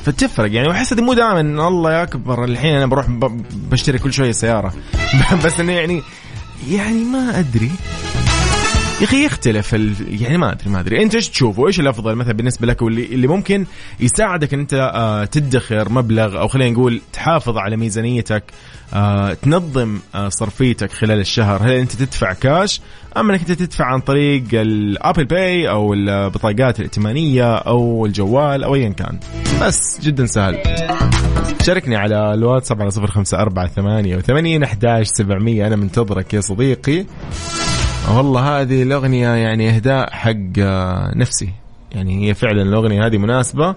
فتفرق 0.05 0.53
يعني. 0.53 0.69
وأحس 0.69 0.93
مو 0.93 1.15
دائما 1.15 1.69
الله 1.69 2.03
اكبر 2.03 2.45
الحين 2.45 2.75
أنا 2.75 2.87
بروح 2.87 3.07
بشتري 3.53 3.99
كل 3.99 4.13
شوية 4.13 4.33
سيارة. 4.33 4.73
بس 5.45 5.61
إنه 5.61 5.73
يعني 5.73 6.03
يعني 6.69 7.05
ما 7.05 7.39
أدري. 7.39 7.71
يا 9.01 9.05
أخي 9.05 9.25
يختلف 9.25 9.75
ال... 9.75 9.95
يعني 10.23 10.39
ما 10.39 10.53
أدري 10.53 10.71
ما 10.71 10.81
أدري. 10.81 11.03
أنت 11.03 11.15
إيش 11.15 11.29
تشوف؟ 11.29 11.59
وإيش 11.59 11.81
الأفضل 11.81 12.15
مثلا 12.15 12.33
بالنسبة 12.33 12.67
لك 12.67 12.83
واللي 12.83 13.05
اللي 13.05 13.27
ممكن 13.27 13.67
يساعدك 14.01 14.55
إن 14.55 14.61
أنت 14.61 14.75
آه 14.95 15.25
تدخر 15.25 15.93
مبلغ 15.93 16.41
أو 16.41 16.49
خلينا 16.49 16.71
نقول 16.71 17.01
تحافظ 17.13 17.59
على 17.59 17.77
ميزانيتك 17.77 18.45
آه 18.95 19.33
تنظم 19.33 19.99
آه 20.15 20.29
صرفيتك 20.29 20.93
خلال 20.93 21.21
الشهر؟ 21.21 21.63
هل 21.63 21.71
أنت 21.71 21.93
تدفع 21.93 22.33
كاش 22.33 22.81
ام 23.17 23.31
إنك 23.31 23.41
أنت 23.41 23.53
تدفع 23.53 23.85
عن 23.85 24.01
طريق 24.01 24.45
ال 24.53 24.65
Apple 24.65 25.25
Pay 25.25 25.69
أو 25.69 25.95
البطاقات 25.95 26.79
الائتمانيه 26.79 27.55
أو 27.55 28.07
الجوال 28.07 28.65
أو 28.65 28.75
ايا 28.75 28.89
كان. 28.89 29.19
بس 29.63 30.01
جدا 30.01 30.27
سهل. 30.27 30.59
شاركني 31.63 31.97
على 31.97 32.35
الواتساب 32.35 32.83
على 32.83 32.91
صفر 32.91 33.07
خمسة 33.11 33.39
أربعة 33.39 33.67
ثمانية 33.69 34.17
وثمانين 34.17 34.63
أحداش 34.63 35.07
سبعمية. 35.07 35.67
أنا 35.67 35.77
منتظرك 35.77 36.35
يا 36.35 36.41
صديقي. 36.41 37.05
والله 38.09 38.61
هذه 38.61 38.83
الأغنية 38.83 39.29
يعني 39.29 39.71
إهداء 39.71 40.11
حق 40.13 40.59
آه، 40.59 41.13
نفسي. 41.17 41.49
يعني 41.93 42.29
هي 42.29 42.35
فعلا 42.35 42.63
الأغنية 42.63 43.07
هذه 43.07 43.19
مناسبة. 43.19 43.75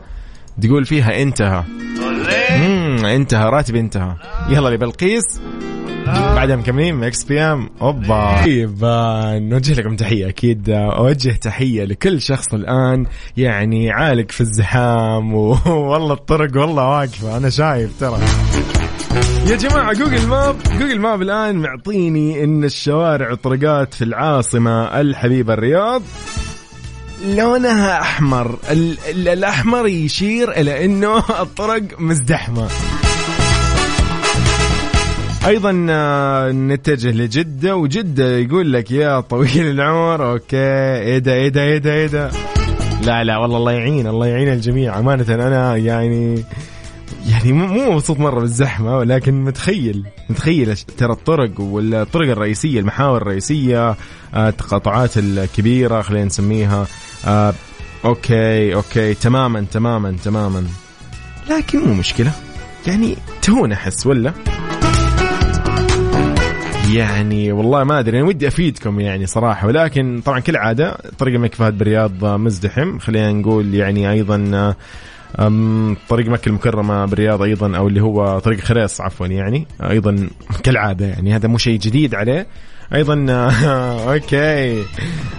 تقول 0.61 0.85
فيها 0.85 1.21
انتهى. 1.21 1.63
انتهى 3.15 3.49
راتبي 3.49 3.79
انتهى. 3.79 4.15
يلا 4.49 4.69
لبلقيس 4.69 5.23
بعدها 6.05 6.55
مكملين 6.55 6.95
مكس 6.95 7.23
PM. 7.23 7.69
أوبا. 7.81 8.41
طيب 8.43 8.77
نوجه 9.49 9.73
لكم 9.73 9.95
تحية 9.95 10.29
أكيد. 10.29 10.69
أوجه 10.69 11.31
تحية 11.31 11.83
لكل 11.83 12.21
شخص 12.21 12.53
الآن. 12.53 13.05
يعني 13.37 13.91
عالق 13.91 14.31
في 14.31 14.41
الزحام. 14.41 15.33
والله 15.89 16.13
الطرق 16.13 16.57
والله 16.57 16.89
واقفة. 16.89 17.37
أنا 17.37 17.49
شايف 17.49 17.99
ترى. 17.99 18.19
يا 19.47 19.55
جماعة 19.55 19.93
Google 19.93 20.27
Map 20.27 20.55
Google 20.79 20.99
Map 20.99 21.21
الآن 21.21 21.55
معطيني 21.55 22.43
إن 22.43 22.63
الشوارع 22.63 23.29
والطرقات 23.29 23.93
في 23.93 24.03
العاصمة 24.03 25.01
الحبيبة 25.01 25.53
الرياض. 25.53 26.01
لونها 27.27 28.01
أحمر. 28.01 28.57
ال- 28.71 28.97
ال- 29.09 29.27
الأحمر 29.27 29.87
يشير 29.87 30.51
إلى 30.51 30.85
أنه 30.85 31.17
الطرق 31.41 31.81
مزدحمة. 31.99 32.67
أيضا 35.47 35.87
آه، 35.89 36.51
نتجه 36.51 37.11
لجدة 37.11 37.75
وجدة 37.75 38.37
يقول 38.37 38.73
لك 38.73 38.91
يا 38.91 39.19
طويل 39.19 39.67
العمر. 39.69 40.31
okay. 40.31 40.57
إيه 40.57 41.17
ده 41.17 41.33
إيه 41.33 41.49
ده 41.49 41.61
إيه 41.61 41.77
ده 41.77 41.93
إيه 41.93 42.07
ده. 42.07 42.31
لا 43.03 43.23
لا 43.23 43.37
والله 43.37 43.57
الله 43.57 43.71
يعين 43.71 44.07
الله 44.07 44.27
يعين 44.27 44.53
الجميع. 44.53 44.99
أمانة 44.99 45.25
أنا 45.29 45.77
يعني 45.77 46.43
يعني 47.27 47.51
مو- 47.53 47.91
مبسوط 47.91 48.19
مرة 48.19 48.39
بالزحمة 48.39 48.97
ولكن 48.97 49.43
متخيل 49.43 50.03
متخيل 50.29 50.75
ترى 50.77 51.11
الطرق 51.13 51.59
والطرق 51.59 52.29
الرئيسية 52.29 52.79
المحاور 52.79 53.21
الرئيسية 53.21 53.95
آه، 54.33 54.49
التقاطعات 54.49 55.17
الكبيرة 55.17 56.01
خلينا 56.01 56.25
نسميها. 56.25 56.87
آه، 57.25 57.53
okay 58.05 58.75
okay 58.75 59.13
تماما 59.13 59.65
تماما 59.71 60.15
تماما. 60.23 60.63
لكن 61.49 61.79
مو 61.87 61.93
مشكلة. 61.93 62.31
يعني 62.87 63.15
تهون 63.41 63.71
أحس 63.71 64.07
ولا؟ 64.07 64.33
يعني 66.93 67.51
والله 67.51 67.83
ما 67.83 67.99
أدري 67.99 68.19
أنا 68.19 68.27
ودي 68.27 68.47
أفيدكم 68.47 68.99
يعني 68.99 69.25
صراحة. 69.25 69.67
ولكن 69.67 70.21
طبعا 70.25 70.39
كالعادة 70.39 70.97
طريق 71.19 71.33
الملك 71.35 71.55
فهد 71.55 71.77
بالرياض 71.77 72.25
مزدحم. 72.25 72.99
خلينا 72.99 73.31
نقول 73.31 73.73
يعني 73.75 74.11
أيضا 74.11 74.35
أم 74.35 74.73
طريق 76.09 76.27
مكة 76.27 76.49
المكرمة 76.49 77.05
بالرياض 77.05 77.41
أيضا 77.41 77.77
أو 77.77 77.87
اللي 77.87 78.01
هو 78.01 78.39
طريق 78.39 78.59
خريص 78.59 79.01
عفوا 79.01 79.27
يعني 79.27 79.67
أيضا 79.89 80.29
كالعادة 80.63 81.05
يعني 81.05 81.35
هذا 81.35 81.47
مو 81.47 81.57
شيء 81.57 81.79
جديد 81.79 82.15
عليه. 82.15 82.47
أيضا 82.93 83.25
okay 84.13 84.83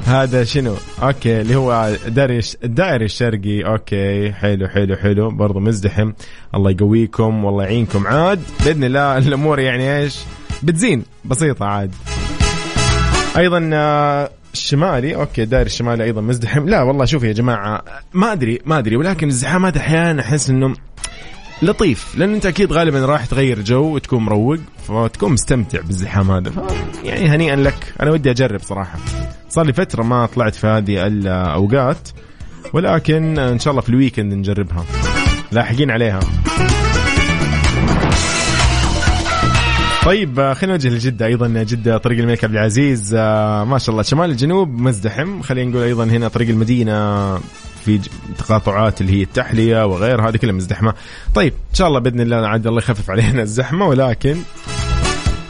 هذا 0.06 0.44
شنو؟ 0.44 0.74
okay 1.02 1.40
اللي 1.40 1.56
هو 1.56 1.96
داري 2.06 2.40
الدائري 2.64 3.04
الشرقي. 3.04 3.62
أوكي 3.62 4.32
حلو 4.32 4.68
حلو 4.68 4.96
حلو 4.96 5.30
برضو 5.30 5.60
مزدحم. 5.60 6.12
الله 6.54 6.70
يقويكم 6.70 7.44
والله 7.44 7.64
يعينكم. 7.64 8.06
عاد 8.06 8.40
بإذن 8.64 8.84
الله 8.84 9.18
الأمور 9.18 9.60
يعني 9.60 9.98
إيش؟ 9.98 10.18
بتزين 10.62 11.02
بسيطة 11.24 11.66
عاد. 11.66 11.94
أيضا 13.36 13.70
آه، 13.72 14.30
الشمالي 14.54 15.16
okay 15.16 15.44
داير 15.44 15.66
الشمالي 15.66 16.04
أيضا 16.04 16.20
مزدحم. 16.20 16.68
لا 16.68 16.82
والله 16.82 17.04
شوف 17.04 17.22
يا 17.22 17.32
جماعة 17.32 17.82
ما 18.14 18.32
أدري 18.32 18.58
ما 18.66 18.78
أدري 18.78 18.96
ولكن 18.96 19.28
الزحام 19.28 19.66
هذا 19.66 19.78
أحيانا 19.78 20.22
أحس 20.22 20.50
إنه 20.50 20.74
لطيف 21.62 22.18
لأن 22.18 22.34
أنت 22.34 22.46
أكيد 22.46 22.72
غالبا 22.72 23.06
راح 23.06 23.26
تغير 23.26 23.60
جو 23.60 23.94
وتكون 23.94 24.22
مروق 24.22 24.58
فتكون 24.88 25.32
مستمتع 25.32 25.80
بالزحام 25.80 26.30
هذا. 26.30 26.52
يعني 27.04 27.28
هنيئا 27.28 27.56
لك. 27.56 27.94
أنا 28.00 28.10
ودي 28.10 28.30
أجرب 28.30 28.60
صراحة. 28.60 28.98
صار 29.48 29.66
لي 29.66 29.72
فترة 29.72 30.02
ما 30.02 30.26
طلعت 30.26 30.54
في 30.54 30.66
هذه 30.66 31.06
الأوقات 31.06 32.08
ولكن 32.72 33.38
إن 33.38 33.58
شاء 33.58 33.70
الله 33.70 33.82
في 33.82 33.88
ال 33.88 33.94
weekend 33.94 34.34
نجربها. 34.34 34.84
لاحقين 35.52 35.90
عليها. 35.90 36.20
طيب 40.04 40.40
آه، 40.40 40.54
خلينا 40.54 40.72
نوجه 40.72 40.88
لجدة 40.88 41.26
أيضا. 41.26 41.48
جدة 41.48 41.98
طريق 41.98 42.18
الملك 42.18 42.44
عبد 42.44 42.54
العزيز 42.54 43.14
آه، 43.18 43.64
ما 43.64 43.78
شاء 43.78 43.90
الله. 43.90 44.02
شمال 44.02 44.30
الجنوب 44.30 44.68
مزدحم. 44.80 45.42
خلينا 45.42 45.70
نقول 45.70 45.82
أيضا 45.82 46.04
هنا 46.04 46.28
طريق 46.28 46.48
المدينة 46.48 47.36
في 47.84 48.00
تقاطعات 48.38 49.00
اللي 49.00 49.12
هي 49.12 49.22
التحلية 49.22 49.86
وغيرها. 49.86 50.28
هذه 50.28 50.36
كلها 50.36 50.52
مزدحمة. 50.52 50.94
طيب 51.34 51.52
إن 51.70 51.74
شاء 51.74 51.88
الله 51.88 51.98
بإذن 52.00 52.20
الله 52.20 52.36
عاد 52.36 52.66
الله 52.66 52.78
يخفف 52.78 53.10
علينا 53.10 53.42
الزحمة. 53.42 53.86
ولكن 53.86 54.36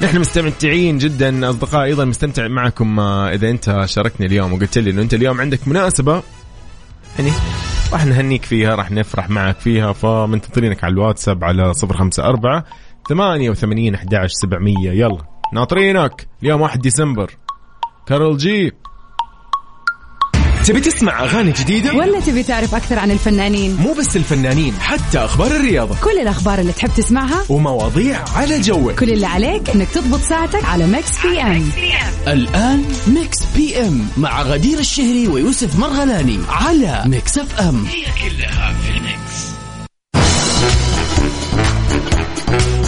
نحن 0.02 0.18
مستمتعين 0.18 0.98
جدا. 0.98 1.50
أصدقائي 1.50 1.84
أيضا 1.84 2.04
مستمتع 2.04 2.48
معكم 2.48 3.00
آه، 3.00 3.32
إذا 3.34 3.50
أنت 3.50 3.84
شاركني 3.88 4.26
اليوم 4.26 4.52
وقلت 4.52 4.78
لي 4.78 4.90
إنه 4.90 5.02
أنت 5.02 5.14
اليوم 5.14 5.40
عندك 5.40 5.68
مناسبة 5.68 6.22
يعني 7.18 7.30
راح 7.92 8.06
نهنيك 8.06 8.44
فيها 8.44 8.74
راح 8.74 8.90
نفرح 8.90 9.30
معك 9.30 9.56
فيها. 9.58 9.92
فمنتظرينك 9.92 10.84
على 10.84 10.92
الواتساب 10.92 11.44
على 11.44 11.72
054 11.84 12.62
88 13.08 13.94
11 13.94 14.28
700 14.28 14.90
يلا. 14.90 15.18
ناطرينك. 15.54 16.28
اليوم 16.42 16.60
1 16.60 16.80
ديسمبر. 16.80 17.30
Karol 18.06 18.36
G. 18.36 18.72
تبي 20.66 20.80
تسمع 20.80 21.24
أغاني 21.24 21.52
جديدة؟ 21.52 21.94
ولا 21.94 22.20
تبي 22.20 22.42
تعرف 22.42 22.74
أكثر 22.74 22.98
عن 22.98 23.10
الفنانين؟ 23.10 23.76
مو 23.76 23.92
بس 23.92 24.16
الفنانين 24.16 24.74
حتى 24.80 25.18
أخبار 25.18 25.46
الرياضة. 25.46 25.96
كل 26.04 26.18
الأخبار 26.18 26.58
اللي 26.58 26.72
تحب 26.72 26.90
تسمعها 26.96 27.44
ومواضيع 27.48 28.24
على 28.36 28.60
جوك. 28.60 28.92
كل 29.00 29.10
اللي 29.10 29.26
عليك 29.26 29.70
إنك 29.70 29.88
تضبط 29.88 30.20
ساعتك 30.20 30.64
على 30.64 30.86
Mix 30.86 31.26
PM. 31.26 31.70
الآن 32.28 32.84
Mix 33.06 33.38
PM 33.56 34.08
مع 34.16 34.42
غدير 34.42 34.78
الشهري 34.78 35.28
ويوسف 35.28 35.78
مرغلاني 35.78 36.38
على 36.48 37.02
Mix 37.06 37.38
FM. 37.38 37.86
أوبا 42.46 42.83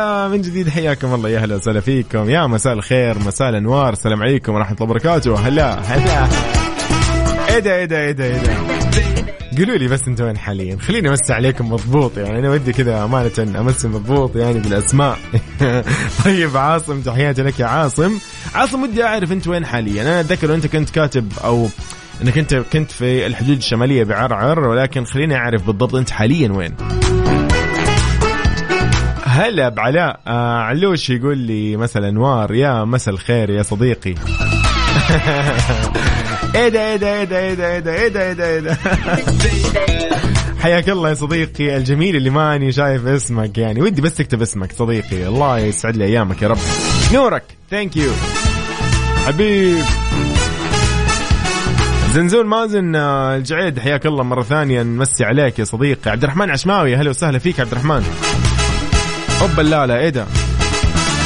هلا 0.00 0.28
من 0.28 0.40
جديد 0.40 0.68
حياكم 0.68 1.14
الله. 1.14 1.28
يا 1.28 1.38
هلا 1.38 1.56
وسهلا 1.56 1.80
فيكم. 1.80 2.30
يا 2.30 2.46
مساء 2.46 2.72
الخير 2.72 3.18
مساء 3.18 3.48
الأنوار. 3.48 3.92
السلام 3.92 4.22
عليكم 4.22 4.54
ورحمة 4.54 4.76
الله 4.80 4.90
وبركاته. 4.90 5.48
هلا 5.48 5.74
هلا. 5.74 6.28
إيه 7.48 7.58
ده 7.58 7.76
إيه 7.76 7.84
ده 7.84 7.98
إيه 8.00 8.12
ده 8.12 8.24
إيه 8.24 8.38
ده. 8.38 8.54
قولوا 9.58 9.76
لي 9.76 9.88
بس 9.88 10.08
أنتم 10.08 10.24
وين 10.24 10.38
حاليا؟ 10.38 10.76
خليني 10.76 11.08
امسي 11.08 11.32
عليكم 11.32 11.72
مضبوط 11.72 12.18
يعني. 12.18 12.38
أنا 12.38 12.50
ودي 12.50 12.72
كذا 12.72 13.04
أمانة 13.04 13.60
امسي 13.60 13.88
مضبوط 13.88 14.36
يعني 14.36 14.60
بالأسماء. 14.60 15.18
طيب 16.24 16.56
عاصم 16.56 17.00
تحياتي 17.00 17.42
لك 17.42 17.60
يا 17.60 17.66
عاصم. 17.66 18.18
عاصم 18.54 18.82
ودي 18.82 19.04
أعرف 19.04 19.32
أنت 19.32 19.48
وين 19.48 19.66
حاليا. 19.66 20.02
أنا 20.02 20.20
أتذكر 20.20 20.54
أنت 20.54 20.66
كنت 20.66 20.90
كاتب 20.90 21.32
أو 21.44 21.68
أنك 22.22 22.38
أنت 22.38 22.54
كنت 22.54 22.90
في 22.90 23.26
الحدود 23.26 23.56
الشمالية 23.56 24.04
بعرعر 24.04 24.68
ولكن 24.68 25.04
خليني 25.04 25.36
أعرف 25.36 25.66
بالضبط 25.66 25.94
أنت 25.94 26.10
حاليا 26.10 26.52
وين. 26.52 26.99
هلا 29.30 29.68
بعلاء 29.68 30.20
آه 30.26 30.58
علوش 30.58 31.10
يقول 31.10 31.38
لي 31.38 31.76
مثلا 31.76 32.08
انوار 32.08 32.54
يا 32.54 32.84
مسا 32.84 33.10
الخير 33.10 33.50
يا 33.50 33.62
صديقي. 33.62 34.14
إيه 36.54 36.68
ده 36.68 36.90
إيه 36.90 36.96
ده 36.96 37.12
إيه 37.12 37.24
ده 37.24 37.38
إيه 37.38 37.54
ده 37.54 37.66
إيه 37.72 37.78
ده 37.78 37.92
إيه 37.92 38.08
ده 38.08 38.22
إيه 38.22 38.32
ده, 38.32 38.46
إيه 38.46 38.60
ده. 38.60 38.78
حياك 40.62 40.88
الله 40.88 41.08
يا 41.08 41.14
صديقي 41.14 41.76
الجميل 41.76 42.16
اللي 42.16 42.30
ماني 42.30 42.72
شايف 42.72 43.06
اسمك 43.06 43.58
يعني. 43.58 43.82
ودي 43.82 44.02
بس 44.02 44.14
تكتب 44.14 44.42
اسمك 44.42 44.72
صديقي. 44.72 45.26
الله 45.26 45.58
يسعد 45.58 45.96
لي 45.96 46.04
أيامك 46.04 46.42
يا 46.42 46.48
رب. 46.48 46.58
نورك 47.12 47.42
thank 47.70 47.96
you 47.96 48.12
حبيب. 49.26 49.84
زنزون 52.12 52.46
مازن 52.46 52.96
آه، 52.96 53.36
الجعيد 53.36 53.78
حياك 53.78 54.06
الله 54.06 54.22
مرة 54.22 54.42
ثانية. 54.42 54.82
نمسي 54.82 55.24
عليك 55.24 55.58
يا 55.58 55.64
صديقي. 55.64 56.10
عبد 56.10 56.22
الرحمن 56.22 56.50
عشماوي 56.50 56.94
أهلا 56.94 57.10
وسهلا 57.10 57.38
فيك 57.38 57.60
عبد 57.60 57.72
الرحمن. 57.72 58.04
اوبا 59.40 59.62
لا 59.62 59.86
لا 59.86 59.98
إيه 59.98 60.08
ده؟ 60.08 60.26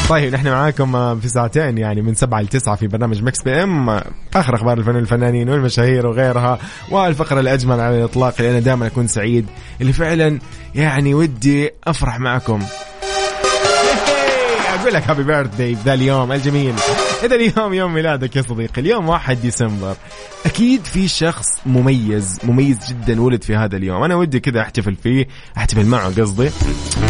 طيب 0.09 0.35
نحن 0.35 0.49
معاكم 0.49 0.97
آه، 0.97 1.15
في 1.15 1.29
ساعتين 1.29 1.79
يعني 1.79 2.03
من 2.03 2.15
سبعة 2.15 2.41
لتسعة 2.41 2.77
في 2.77 2.87
برنامج 2.87 3.23
Mix 3.23 3.43
PM. 3.43 4.01
آخر 4.35 4.55
أخبار 4.55 4.79
الفن 4.79 4.97
والفنانين 4.97 5.49
والمشاهير 5.49 6.07
وغيرها 6.07 6.59
والفقرة 6.91 7.41
الأجمل 7.41 7.81
على 7.81 7.99
الإطلاق. 7.99 8.35
اللي 8.39 8.51
أنا 8.51 8.61
دائما 8.61 8.87
أكون 8.87 9.07
سعيد 9.07 9.47
اللي 9.81 9.93
فعلا 9.93 10.39
يعني 10.75 11.15
ودي 11.15 11.71
أفرح 11.85 12.21
معكم. 12.21 12.63
أقول 14.81 14.95
لك 14.95 15.11
happy 15.11 15.23
birthday 15.23 15.77
ذا 15.85 15.95
اليوم 15.95 16.33
الجميل. 16.33 16.75
إذا 17.25 17.35
اليوم 17.35 17.75
يوم 17.75 17.95
ميلادك 17.95 18.37
يا 18.37 18.43
صديقي 18.43 18.81
اليوم 18.81 19.09
1 19.09 19.41
ديسمبر. 19.41 19.97
أكيد 20.47 20.85
في 20.85 21.09
شخص 21.09 21.47
مميز 21.67 22.39
مميز 22.45 22.79
جدا 22.89 23.23
ولد 23.23 23.43
في 23.43 23.57
هذا 23.57 23.77
اليوم. 23.77 24.03
أنا 24.03 24.15
ودي 24.15 24.41
كذا 24.41 24.61
أحتفل 24.61 24.95
فيه 24.95 25.29
أحتفل 25.57 25.87
معه 25.87 26.21
قصدي 26.21 26.51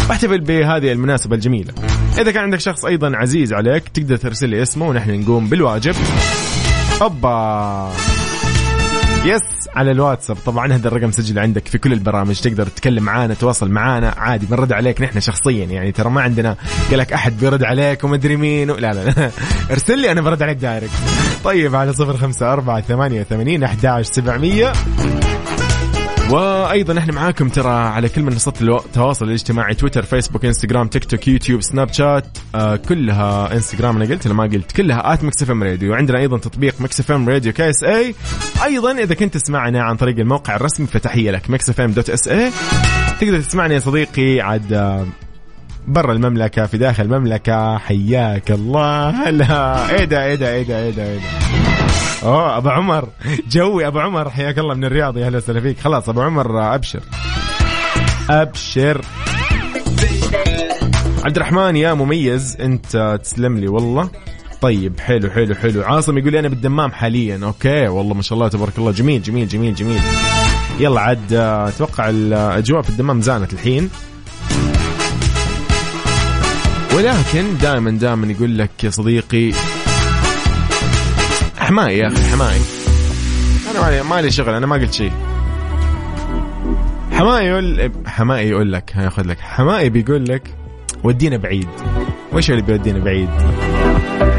واحتفل 0.09 0.41
بهذه 0.41 0.93
المناسبة 0.93 1.37
الجميلة. 1.37 1.75
إذا 2.19 2.31
كان 2.31 2.43
عندك 2.43 2.61
شخص 2.61 2.85
أيضا 2.85 3.17
عزيز 3.17 3.53
عليك 3.53 3.89
تقدر 3.89 4.17
ترسل 4.17 4.49
لي 4.49 4.63
اسمه 4.63 4.89
ونحن 4.89 5.21
نقوم 5.21 5.49
بالواجب. 5.49 5.95
اوبا 7.03 7.93
yes 9.25 9.69
على 9.77 9.91
الواتساب. 9.91 10.37
طبعا 10.47 10.73
هذا 10.73 10.89
الرقم 10.89 11.11
سجل 11.11 11.39
عندك 11.39 11.69
في 11.69 11.79
كل 11.79 11.93
البرامج. 11.93 12.41
تقدر 12.41 12.67
تتكلم 12.67 13.03
معانا 13.03 13.35
تواصل 13.35 13.71
معانا. 13.71 14.15
عادي 14.17 14.47
بنرد 14.47 14.73
عليك 14.73 15.01
نحن 15.01 15.21
شخصيا. 15.21 15.65
يعني 15.65 15.93
ترى 15.93 16.11
ما 16.11 16.23
عندنا 16.23 16.57
قال 16.91 16.99
لك 16.99 17.13
أحد 17.13 17.39
بيرد 17.39 17.65
عليك 17.65 18.05
ومدري 18.05 18.37
مين 18.37 18.71
و... 18.71 18.75
لا 18.75 18.93
لا 18.93 19.31
ارسل 19.71 19.99
لي 19.99 20.13
أنا 20.13 20.21
برد 20.21 20.43
عليك 20.43 20.57
direct. 20.57 20.93
طيب 21.45 21.77
على 21.77 21.93
صفر 21.93 22.17
خمسة 22.17 22.53
أربعة 22.53 22.81
ثمانية 22.81 23.23
ثمانين 23.23 23.65
أحداش 23.65 24.07
سبعمية. 24.07 24.73
وأيضا 26.31 26.99
إحنا 26.99 27.13
معاكم 27.13 27.49
ترى 27.49 27.71
على 27.73 28.09
كل 28.09 28.23
منصات 28.23 28.63
التواصل 28.63 29.25
الاجتماعي 29.29 29.75
تويتر 29.75 30.03
فيسبوك 30.03 30.45
إنستغرام 30.45 30.89
تيك 30.89 31.05
توك 31.05 31.29
يوتيوب 31.29 31.61
سناب 31.63 31.93
شات 31.93 32.39
آه 32.55 32.77
كلها 32.77 33.53
إنستغرام 33.55 33.97
أنا 33.97 34.05
قلت 34.05 34.27
ولا 34.27 34.35
ما 34.35 34.45
قلت؟ 34.45 34.73
كلها 34.73 35.13
at 35.15 35.25
Mix 35.25 35.43
FM 35.43 35.63
Radio. 35.63 35.93
وعندنا 35.93 36.19
أيضا 36.19 36.39
تطبيق 36.39 36.81
Mix 36.81 37.01
FM 37.01 37.29
Radio 37.29 37.53
KSA 37.53 38.15
أيضا 38.65 38.93
إذا 38.93 39.15
كنت 39.15 39.35
تسمعنا 39.35 39.83
عن 39.83 39.97
طريق 39.97 40.19
الموقع 40.19 40.57
الرسمي 40.57 40.87
فتحية 40.87 41.31
لك 41.31 41.51
Mix 41.51 41.71
FM 41.71 41.91
dot 41.93 42.11
SA 42.11 42.51
تقدر 43.21 43.41
تسمعني 43.41 43.75
يا 43.75 43.79
صديقي 43.79 44.41
عاد 44.41 44.73
آه، 44.73 45.07
برا 45.89 46.13
المملكة 46.13 46.67
في 46.67 46.79
داخل 46.79 47.03
المملكة. 47.03 47.79
حياك 47.79 48.51
الله. 48.51 49.11
هلا. 49.29 49.91
إيه 49.91 50.05
ده 50.05 50.25
إيه 50.25 50.35
ده 50.35 50.55
إيه 50.55 50.63
ده 50.63 50.79
إيه 50.83 50.91
ده 50.91 51.05
إيه 51.05 51.17
ده. 51.19 51.84
أوه 52.25 52.57
أبو 52.57 52.69
عمر. 52.69 53.09
جوي 53.51 53.87
أبو 53.87 53.99
عمر. 53.99 54.31
حياك 54.31 54.59
الله 54.59 54.75
من 54.75 54.85
الرياض 54.85 55.19
يا 55.19 55.27
أهلا 55.27 55.37
وسهلا 55.37 55.61
فيك. 55.61 55.81
خلاص 55.81 56.09
أبو 56.09 56.23
عمر 56.23 56.75
أبشر. 56.75 57.01
أبشر. 58.31 59.01
عبد 61.25 61.37
الرحمن 61.37 61.77
يا 61.77 61.95
مميز 61.95 62.57
أنت 62.61 63.21
تسلم 63.23 63.59
لي 63.59 63.69
والله. 63.69 64.11
طيب 64.61 65.01
حلو 65.01 65.31
حلو 65.31 65.55
حلو. 65.55 65.83
عاصم 65.83 66.19
يقول 66.19 66.33
لي 66.33 66.39
أنا 66.39 66.49
بالدمام 66.49 66.93
حاليا. 66.93 67.41
okay 67.45 67.89
والله 67.89 68.15
ما 68.15 68.23
شاء 68.23 68.39
الله 68.39 68.49
تبارك 68.49 68.79
الله. 68.79 68.93
جميل 68.93 69.23
جميل 69.23 69.49
جميل 69.49 69.75
جميل. 69.75 70.01
يلا 70.79 71.01
عاد 71.01 71.33
أتوقع 71.33 72.09
الأجواء 72.09 72.83
في 72.83 72.91
الدمام 72.91 73.21
زانت 73.21 73.53
الحين. 73.53 73.91
ولكن 76.95 77.57
دائما 77.63 77.91
دائما 77.91 78.33
يقول 78.33 78.59
لك 78.59 78.85
يا 78.85 78.91
صديقي 78.91 79.53
حماي 81.65 81.99
يا 81.99 82.09
أخي 82.09 82.23
حماي. 82.25 82.61
أنا 83.71 83.81
مالي 83.81 84.03
مالي 84.03 84.31
شغل 84.31 84.55
أنا 84.55 84.67
ما 84.67 84.77
قلت 84.77 84.93
شيء 84.93 85.13
حماي 87.13 87.47
يقول 87.47 87.93
حماي 88.07 88.49
يقول 88.49 88.73
لك 88.73 88.91
هياخذ 88.95 89.27
لك. 89.27 89.41
حماي 89.41 89.89
بيقول 89.91 90.25
لك 90.25 90.55
ودينا 91.05 91.37
بعيد. 91.37 91.69
وش 92.33 92.51
اللي 92.51 92.63
بيودينا 92.63 92.99
بعيد؟ 92.99 93.29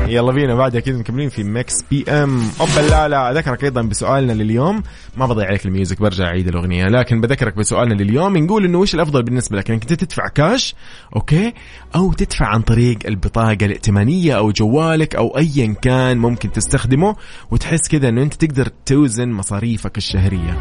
يلا 0.07 0.31
بينا 0.31 0.55
بعد 0.55 0.77
كذا 0.77 0.97
مكملين 0.97 1.29
في 1.29 1.43
Mix 1.43 1.73
PM 1.91 2.41
أوبا 2.59 2.79
لا 2.89 3.07
لا 3.07 3.31
أذكرك 3.31 3.63
أيضا 3.63 3.81
بسؤالنا 3.81 4.33
لليوم. 4.33 4.83
ما 5.17 5.25
بضيع 5.25 5.47
عليك 5.47 5.65
ال 5.65 5.71
music 5.71 6.01
برجع 6.01 6.25
أعيد 6.25 6.47
الأغنية. 6.47 6.85
لكن 6.85 7.21
بذكرك 7.21 7.57
بسؤالنا 7.57 7.93
لليوم 7.93 8.37
نقول 8.37 8.65
إنه 8.65 8.77
وش 8.77 8.95
الأفضل 8.95 9.23
بالنسبة 9.23 9.57
لك؟ 9.57 9.71
انك 9.71 9.81
انت 9.81 9.93
تدفع 9.93 10.27
cash 10.27 10.75
okay 11.15 11.53
أو 11.95 12.13
تدفع 12.13 12.45
عن 12.45 12.61
طريق 12.61 12.99
البطاقة 13.05 13.65
الائتمانية 13.65 14.37
أو 14.37 14.51
جوالك 14.51 15.15
أو 15.15 15.37
ايا 15.37 15.75
كان 15.81 16.17
ممكن 16.17 16.51
تستخدمه 16.51 17.15
وتحس 17.51 17.87
كذا 17.91 18.09
إنه 18.09 18.23
أنت 18.23 18.33
تقدر 18.33 18.69
توزن 18.85 19.29
مصاريفك 19.29 19.97
الشهرية. 19.97 20.59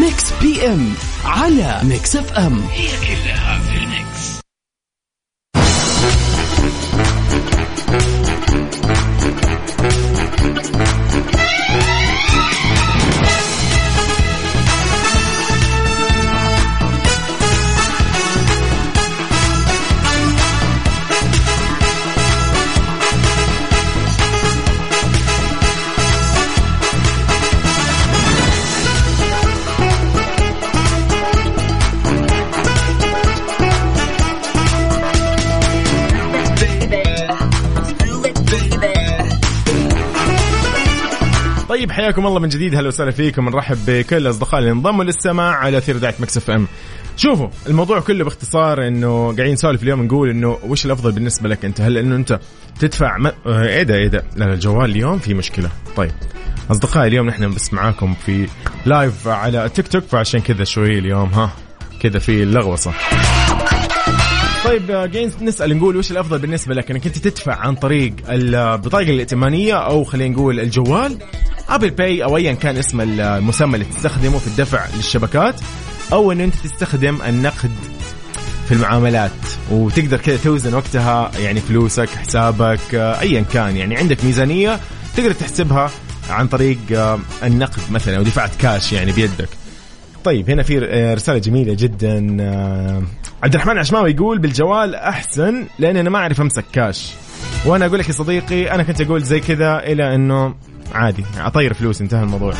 Mix 0.00 0.32
PM 0.42 0.88
على 1.24 1.80
Mix 1.84 2.16
FM 2.16 2.60
حياكم 42.08 42.26
الله 42.26 42.40
من 42.40 42.48
جديد. 42.48 42.74
هلا 42.74 42.88
وسهلا 42.88 43.10
فيكم. 43.10 43.48
نرحب 43.48 43.78
بكل 43.86 44.16
الاصدقاء 44.16 44.60
اللي 44.60 44.70
انضموا 44.70 45.04
للسماع 45.04 45.54
على 45.54 45.78
أثير 45.78 45.96
إذاعة 45.96 46.14
Mix 46.18 46.50
FM. 46.50 46.66
شوفوا 47.16 47.48
الموضوع 47.66 48.00
كله 48.00 48.24
باختصار 48.24 48.86
إنه 48.86 49.24
قاعدين 49.36 49.52
نسولف 49.52 49.82
اليوم 49.82 50.02
نقول 50.02 50.30
إنه 50.30 50.58
وش 50.68 50.86
الأفضل 50.86 51.12
بالنسبة 51.12 51.48
لك 51.48 51.64
أنت؟ 51.64 51.80
هل 51.80 51.98
إنه 51.98 52.16
أنت 52.16 52.40
تدفع 52.80 53.18
م... 53.18 53.26
آه، 53.26 53.66
إيه 53.66 53.82
ده 53.82 53.94
إيه 53.94 54.08
ده. 54.08 54.24
لا 54.36 54.52
الجوال 54.52 54.90
اليوم 54.90 55.18
في 55.18 55.34
مشكلة. 55.34 55.70
طيب 55.96 56.10
أصدقائي 56.70 57.08
اليوم 57.08 57.26
نحن 57.26 57.54
بس 57.54 57.72
معاكم 57.74 58.14
في 58.26 58.48
live 58.86 59.28
على 59.28 59.68
تيك 59.68 59.88
توك 59.88 60.04
فعشان 60.04 60.40
كذا 60.40 60.64
شوي 60.64 60.98
اليوم 60.98 61.28
ها 61.28 61.50
كذا 62.00 62.18
في 62.18 62.42
اللغوصه 62.42 62.92
طيب 64.64 64.90
آه، 64.90 64.94
قاعدين 64.94 65.30
نسأل 65.42 65.76
نقول 65.76 65.96
وش 65.96 66.10
الأفضل 66.10 66.38
بالنسبة 66.38 66.74
لك؟ 66.74 66.90
إنك 66.90 67.06
أنت 67.06 67.18
تدفع 67.18 67.54
عن 67.54 67.74
طريق 67.74 68.12
البطاقه 68.28 69.10
الائتمانية 69.10 69.74
أو 69.74 70.04
خلينا 70.04 70.34
نقول 70.34 70.60
الجوال 70.60 71.18
Apple 71.68 71.90
Pay 71.90 72.24
أو 72.24 72.36
ايا 72.36 72.52
كان 72.52 72.76
اسم 72.76 73.00
المسمى 73.00 73.74
اللي 73.74 73.84
تستخدمه 73.84 74.38
في 74.38 74.46
الدفع 74.46 74.86
للشبكات 74.96 75.54
أو 76.12 76.32
إن 76.32 76.40
أنت 76.40 76.54
تستخدم 76.54 77.18
النقد 77.22 77.70
في 78.68 78.74
المعاملات. 78.74 79.30
وتقدر 79.70 80.16
كذا 80.16 80.36
توزن 80.36 80.74
وقتها 80.74 81.30
يعني 81.38 81.60
فلوسك 81.60 82.08
حسابك 82.08 82.94
آه، 82.94 83.20
ايا 83.20 83.40
كان. 83.40 83.76
يعني 83.76 83.96
عندك 83.96 84.24
ميزانية 84.24 84.80
تقدر 85.16 85.32
تحسبها 85.32 85.90
عن 86.30 86.46
طريق 86.48 86.78
آه، 86.92 87.18
النقد 87.42 87.80
مثلا 87.90 88.16
أو 88.16 88.22
دفعت 88.22 88.50
كاش 88.58 88.92
يعني 88.92 89.12
بيدك. 89.12 89.48
طيب 90.24 90.50
هنا 90.50 90.62
في 90.62 90.78
رسالة 91.14 91.38
جميلة 91.38 91.74
جدا 91.78 92.36
آه، 92.40 93.02
عبد 93.42 93.54
الرحمن 93.54 93.78
عشماوي 93.78 94.10
يقول 94.10 94.38
بالجوال 94.38 94.94
أحسن 94.94 95.66
لأن 95.78 95.96
أنا 95.96 96.10
ما 96.10 96.18
أعرف 96.18 96.40
أمسك 96.40 96.64
كاش. 96.72 97.12
وأنا 97.66 97.86
أقول 97.86 97.98
لك 97.98 98.08
يا 98.08 98.12
صديقي 98.12 98.70
أنا 98.70 98.82
كنت 98.82 99.00
أقول 99.00 99.22
زي 99.22 99.40
كذا 99.40 99.78
إلى 99.78 100.14
أنه 100.14 100.54
عادي 100.92 101.24
أطير 101.38 101.74
فلوس 101.74 102.00
انتهى 102.00 102.22
الموضوع. 102.22 102.54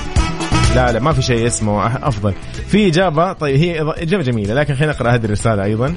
لا 0.75 0.93
لا 0.93 1.01
ما 1.01 1.13
في 1.13 1.23
شيء 1.23 1.47
اسمه 1.47 1.87
أفضل. 1.87 2.35
في 2.69 2.89
إجابة 2.89 3.33
طيب 3.33 3.57
هي 3.57 3.81
إجابة 3.81 4.23
جميلة 4.23 4.55
لكن 4.55 4.75
خلينا 4.75 4.93
نقرأ 4.93 5.11
هذه 5.11 5.25
الرسالة 5.25 5.65
أيضا. 5.65 5.95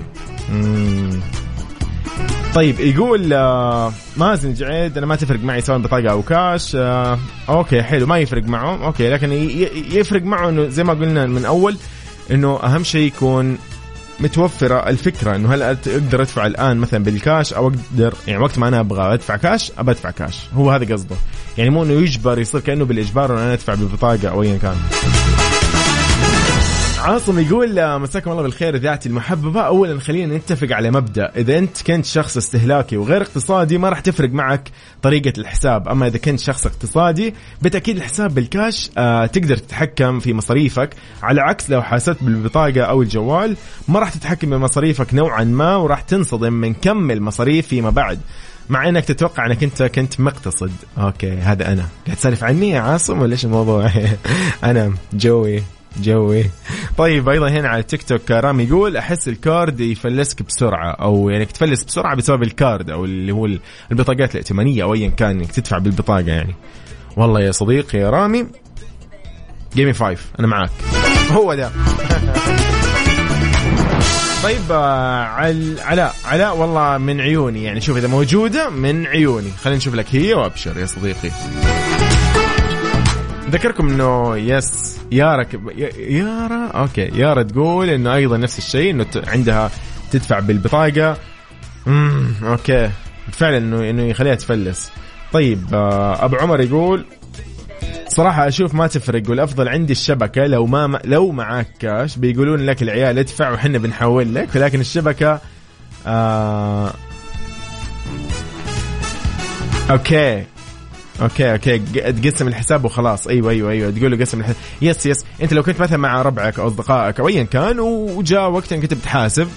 طيب 2.54 2.80
يقول 2.80 3.34
آه 3.34 3.92
مازن 4.18 4.54
جعيد 4.54 4.98
أنا 4.98 5.06
ما 5.06 5.16
تفرق 5.16 5.44
معي 5.44 5.62
سواء 5.62 5.78
بطاقة 5.78 6.12
أو 6.12 6.22
كاش. 6.22 6.76
آه 6.76 7.20
أوكي 7.50 7.84
حلو 7.84 8.06
ما 8.06 8.18
يفرق 8.18 8.44
معه. 8.44 8.86
أوكي 8.86 9.10
لكن 9.10 9.32
يفرق 9.92 10.24
معه 10.24 10.50
إنه 10.50 10.68
زي 10.68 10.84
ما 10.84 10.94
قلنا 10.94 11.26
من 11.26 11.46
أول 11.46 11.78
إنه 12.32 12.60
أهم 12.64 12.84
شيء 12.84 13.08
يكون 13.08 13.58
متوفرة 14.22 14.90
الفكرة 14.90 15.36
إنه 15.36 15.54
هل 15.54 15.64
أقدر 15.64 16.22
أدفع 16.22 16.46
الآن 16.46 16.78
مثلا 16.78 17.04
بالكاش 17.04 17.54
أو 17.54 17.68
أقدر 17.68 18.14
يعني 18.28 18.44
وقت 18.44 18.60
ما 18.60 18.68
أنا 18.68 18.80
أبغى 18.80 19.14
أدفع 19.14 19.36
كاش 19.36 19.72
أبى 19.78 19.92
أدفع 19.92 20.12
كاش. 20.12 20.40
هو 20.54 20.72
هذا 20.72 20.94
قصده. 20.94 21.16
يعني 21.58 21.70
مو 21.70 21.84
إنه 21.84 21.94
يجبر 21.94 22.40
يصير 22.40 22.62
كأنه 22.62 22.86
بالإجبار 22.86 23.34
انه 23.34 23.44
أنا 23.44 23.54
أدفع 23.54 23.76
بالبطاقه 23.76 24.30
أو 24.30 24.44
ايا 24.44 24.58
كان. 24.58 24.76
عاصم 27.02 27.40
يقول 27.40 28.00
مساكم 28.00 28.32
الله 28.32 28.44
بالخير 28.44 28.76
اذاعتي 28.76 29.10
المحببه 29.10 29.62
اولا 29.62 30.00
خلينا 30.00 30.38
نتفق 30.38 30.68
على 30.72 30.92
مبدأ. 30.92 31.32
إذا 31.36 31.58
أنت 31.58 31.82
كنت 31.82 32.06
شخص 32.06 32.38
استهلاكي 32.38 32.98
وغير 32.98 33.22
اقتصادي 33.22 33.78
ما 33.78 33.90
راح 33.90 34.00
تفرق 34.00 34.30
معك 34.30 34.70
طريقة 35.02 35.34
الحساب. 35.38 35.88
أما 35.88 36.08
إذا 36.08 36.18
كنت 36.18 36.40
شخص 36.40 36.66
اقتصادي 36.66 37.34
بالتأكيد 37.62 37.98
الحساب 37.98 38.36
بالكاش 38.36 38.90
آه 38.98 39.26
تقدر 39.26 39.58
تتحكم 39.58 40.20
في 40.20 40.34
مصاريفك. 40.34 40.90
على 41.24 41.42
عكس 41.42 41.70
لو 41.70 41.82
حاسبت 41.82 42.24
بالبطاقة 42.24 42.82
أو 42.82 43.02
الجوال 43.02 43.58
ما 43.88 44.00
راح 44.00 44.10
تتحكم 44.10 44.50
بمصاريفك 44.50 45.14
نوعا 45.14 45.44
ما 45.44 45.76
وراح 45.76 46.02
تنصدم 46.02 46.54
من 46.54 46.74
كم 46.74 47.12
المصاريف 47.12 47.68
فيما 47.68 47.90
بعد. 47.90 48.20
مع 48.70 48.90
إنك 48.90 49.06
تتوقع 49.06 49.46
إنك 49.46 49.64
أنت 49.64 49.84
كنت 49.84 50.20
مقتصد. 50.20 50.72
أوكي 50.98 51.32
هذا 51.32 51.72
أنا. 51.74 51.86
قاعد 52.06 52.18
تسالف 52.18 52.44
عني 52.44 52.70
يا 52.70 52.80
عاصم 52.80 53.22
ولا 53.22 53.32
إيش 53.32 53.46
الموضوع؟ 53.46 53.92
أنا 54.64 54.94
جوي. 55.14 55.64
جوي. 55.98 56.46
طيب 56.98 57.30
أيضا 57.30 57.50
هنا 57.50 57.70
على 57.70 57.84
تيك 57.84 58.04
توك 58.04 58.32
رامي 58.32 58.64
يقول 58.64 58.98
أحس 58.98 59.28
ال 59.28 59.38
card 59.38 59.80
يفلسك 59.80 60.42
بسرعة 60.44 60.92
أو 60.92 61.30
يعني 61.30 61.46
تفلس 61.46 61.84
بسرعة 61.84 62.16
بسبب 62.16 62.44
ال 62.44 62.53
card 62.53 62.90
أو 62.90 63.06
اللي 63.06 63.32
هو 63.32 63.50
البطاقات 63.92 64.32
الائتمانية 64.32 64.84
أو 64.84 64.94
ايا 64.94 65.10
كان 65.10 65.30
إنك 65.30 65.52
تدفع 65.52 65.78
بالبطاقة 65.78 66.28
يعني. 66.28 66.56
والله 67.18 67.42
يا 67.42 67.52
صديقي 67.52 68.00
يا 68.00 68.10
رامي 68.10 68.48
gimme 69.76 69.94
five 69.94 70.32
أنا 70.40 70.48
معاك. 70.48 70.72
هو 71.32 71.54
ده. 71.54 71.72
طيب 74.44 74.72
آه، 74.72 75.24
علاء 75.80 76.16
علاء 76.26 76.58
والله 76.58 76.98
من 76.98 77.22
عيوني 77.22 77.64
يعني 77.64 77.82
شوف 77.82 77.98
إذا 77.98 78.08
موجودة 78.08 78.70
من 78.70 79.06
عيوني. 79.06 79.52
خلينا 79.62 79.78
نشوف 79.78 79.96
لك 79.96 80.06
هي 80.12 80.34
وأبشر 80.34 80.78
يا 80.78 80.86
صديقي. 80.86 81.32
ذكركم 83.52 83.90
إنه 83.90 84.38
yes 84.38 85.00
يارا 85.12 85.46
يارا 85.98 86.68
okay 86.68 87.02
يارا 87.02 87.44
تقول 87.44 87.90
إنه 87.90 88.16
أيضا 88.16 88.38
نفس 88.38 88.58
الشيء 88.58 88.92
إنه 88.92 89.06
عندها 89.28 89.72
تدفع 90.12 90.40
بالبطاقة. 90.40 91.18
امم 91.88 92.34
okay. 92.44 92.90
فعلا 93.32 93.58
إنه 93.58 93.90
إنه 93.90 94.04
يخليها 94.04 94.36
تفلس. 94.36 94.92
طيب 95.34 95.60
آه، 95.74 96.26
أبو 96.26 96.36
عمر 96.36 96.62
يقول 96.62 97.06
صراحة 98.08 98.48
أشوف 98.48 98.76
ما 98.76 98.88
تفرق 98.88 99.30
والأفضل 99.30 99.68
عندي 99.68 99.94
الشبكة. 99.94 100.48
لو 100.48 100.66
ما 100.66 101.00
لو 101.06 101.32
معاك 101.32 101.68
كاش 101.80 102.18
بيقولون 102.18 102.66
لك 102.66 102.82
العيال 102.82 103.20
ادفع 103.20 103.52
وحنا 103.52 103.78
بنحول 103.78 104.36
لك 104.36 104.56
ولكن 104.56 104.80
الشبكة 104.80 105.42
آه 106.08 106.94
okay. 109.90 110.44
okay 111.22 111.52
okay. 111.52 111.80
تقسم 112.12 112.48
الحساب 112.48 112.86
وخلاص. 112.86 113.28
أيوه 113.28 113.52
أيوه 113.52 113.72
أيوه. 113.72 113.92
تقول 113.92 114.12
له 114.12 114.18
قسم 114.18 114.40
الحساب. 114.40 114.56
yes 114.82 115.06
yes 115.06 115.26
أنت 115.42 115.54
لو 115.54 115.64
كنت 115.64 115.82
مثلا 115.82 115.98
مع 115.98 116.22
ربعك 116.22 116.60
أو 116.60 116.68
أصدقائك 116.68 117.20
أو 117.20 117.28
ايا 117.28 117.44
كان 117.44 117.80
وجاء 117.80 118.50
وقت 118.50 118.74
انك 118.74 118.84
انت 118.84 118.94
بتحاسب 118.94 119.48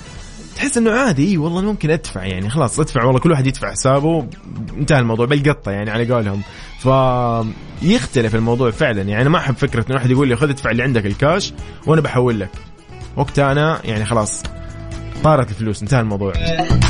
تحس 0.56 0.78
إنه 0.78 0.90
عادي. 0.90 1.30
إي 1.30 1.36
والله 1.36 1.62
ممكن 1.62 1.90
أدفع 1.90 2.24
يعني. 2.24 2.50
خلاص 2.50 2.80
أدفع. 2.80 3.04
والله 3.04 3.20
كل 3.20 3.30
واحد 3.30 3.46
يدفع 3.46 3.70
حسابه. 3.70 4.26
انتهى 4.76 4.98
الموضوع. 4.98 5.26
بالقطه 5.26 5.70
يعني 5.70 5.90
على 5.90 6.12
قولهم. 6.12 6.42
ف 6.80 6.88
يختلف 7.82 8.34
الموضوع 8.34 8.70
فعلا. 8.70 9.02
يعني 9.02 9.22
أنا 9.22 9.30
ما 9.30 9.38
أحب 9.38 9.56
فكرة 9.56 9.84
انه 9.88 9.94
واحد 9.94 10.10
يقول 10.10 10.28
لي 10.28 10.36
خذ 10.36 10.48
ادفع 10.48 10.70
اللي 10.70 10.82
عندك 10.82 11.06
الكاش 11.06 11.52
وأنا 11.86 12.00
بحول 12.00 12.40
لك. 12.40 12.50
وقتها 13.16 13.52
أنا 13.52 13.80
يعني 13.84 14.04
خلاص 14.04 14.42
طارت 15.24 15.50
الفلوس. 15.50 15.82
انتهى 15.82 16.00
الموضوع. 16.00 16.32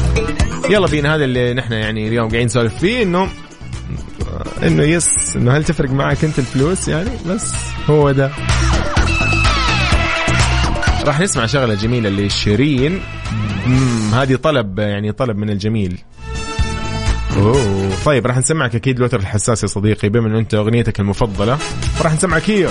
يلا 0.70 0.86
بينا. 0.86 1.14
هذا 1.14 1.24
اللي 1.24 1.54
نحن 1.54 1.72
يعني 1.72 2.08
اليوم 2.08 2.28
قاعدين 2.28 2.46
نسولف 2.46 2.78
فيه 2.78 3.02
إنه 3.02 3.28
إنه 4.62 4.82
يس 4.82 5.36
إنه 5.36 5.56
هل 5.56 5.64
تفرق 5.64 5.90
معك 5.90 6.24
أنت 6.24 6.38
الفلوس 6.38 6.88
يعني؟ 6.88 7.10
بس 7.28 7.52
هو 7.90 8.12
ده. 8.12 8.30
راح 11.04 11.20
نسمع 11.20 11.46
شغلة 11.46 11.74
جميلة 11.74 12.10
لشيرين. 12.10 13.00
هذه 14.12 14.34
طلب 14.34 14.78
يعني 14.78 15.12
طلب 15.12 15.36
من 15.36 15.50
الجميل. 15.50 15.98
أوه 17.36 17.90
طيب 18.04 18.26
راح 18.26 18.38
نسمعك 18.38 18.74
أكيد 18.74 18.96
الوتر 18.96 19.20
الحساس 19.20 19.62
يا 19.62 19.68
صديقي 19.68 20.08
بما 20.08 20.28
إنه 20.28 20.38
أنت 20.38 20.54
أغنيتك 20.54 21.00
المفضلة. 21.00 21.58
راح 22.00 22.14
نسمعك 22.14 22.50
هي. 22.50 22.68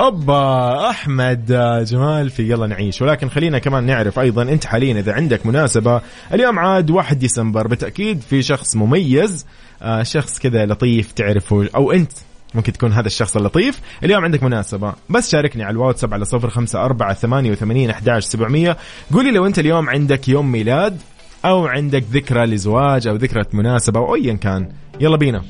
اوبا 0.00 0.90
أحمد 0.90 1.46
جمال 1.86 2.30
في 2.30 2.50
يلا 2.50 2.66
نعيش. 2.66 3.02
ولكن 3.02 3.28
خلينا 3.28 3.58
كمان 3.58 3.84
نعرف 3.84 4.18
أيضا 4.18 4.42
أنت 4.42 4.66
حاليا 4.66 4.98
إذا 5.00 5.12
عندك 5.12 5.46
مناسبة 5.46 6.00
اليوم 6.34 6.58
عاد 6.58 6.90
1 6.90 7.18
ديسمبر 7.18 7.66
بالتأكيد 7.66 8.20
في 8.20 8.42
شخص 8.42 8.76
مميز 8.76 9.46
آه 9.82 10.02
شخص 10.02 10.38
كذا 10.38 10.66
لطيف 10.66 11.12
تعرفه 11.12 11.68
أو 11.74 11.92
أنت 11.92 12.12
ممكن 12.54 12.72
تكون 12.72 12.92
هذا 12.92 13.06
الشخص 13.06 13.36
اللطيف. 13.36 13.80
اليوم 14.04 14.24
عندك 14.24 14.42
مناسبة 14.42 14.92
بس 15.10 15.30
شاركني 15.30 15.64
على 15.64 15.72
الواتساب 15.72 16.14
على 16.14 16.24
صفر 16.24 16.50
خمسة 16.50 16.84
أربعة 16.84 17.14
ثمانية 17.14 17.50
وثمانين 17.50 17.90
أحداش 17.90 18.24
سبعمية. 18.24 18.76
قولي 19.12 19.30
لو 19.30 19.46
أنت 19.46 19.58
اليوم 19.58 19.88
عندك 19.88 20.28
يوم 20.28 20.52
ميلاد 20.52 21.00
أو 21.44 21.66
عندك 21.66 22.04
ذكرى 22.12 22.46
لزواج 22.46 23.06
أو 23.06 23.16
ذكرى 23.16 23.42
مناسبة 23.52 24.00
أو 24.00 24.14
أيا 24.14 24.34
كان. 24.34 24.68
يلا 25.00 25.16
بينا. 25.16 25.42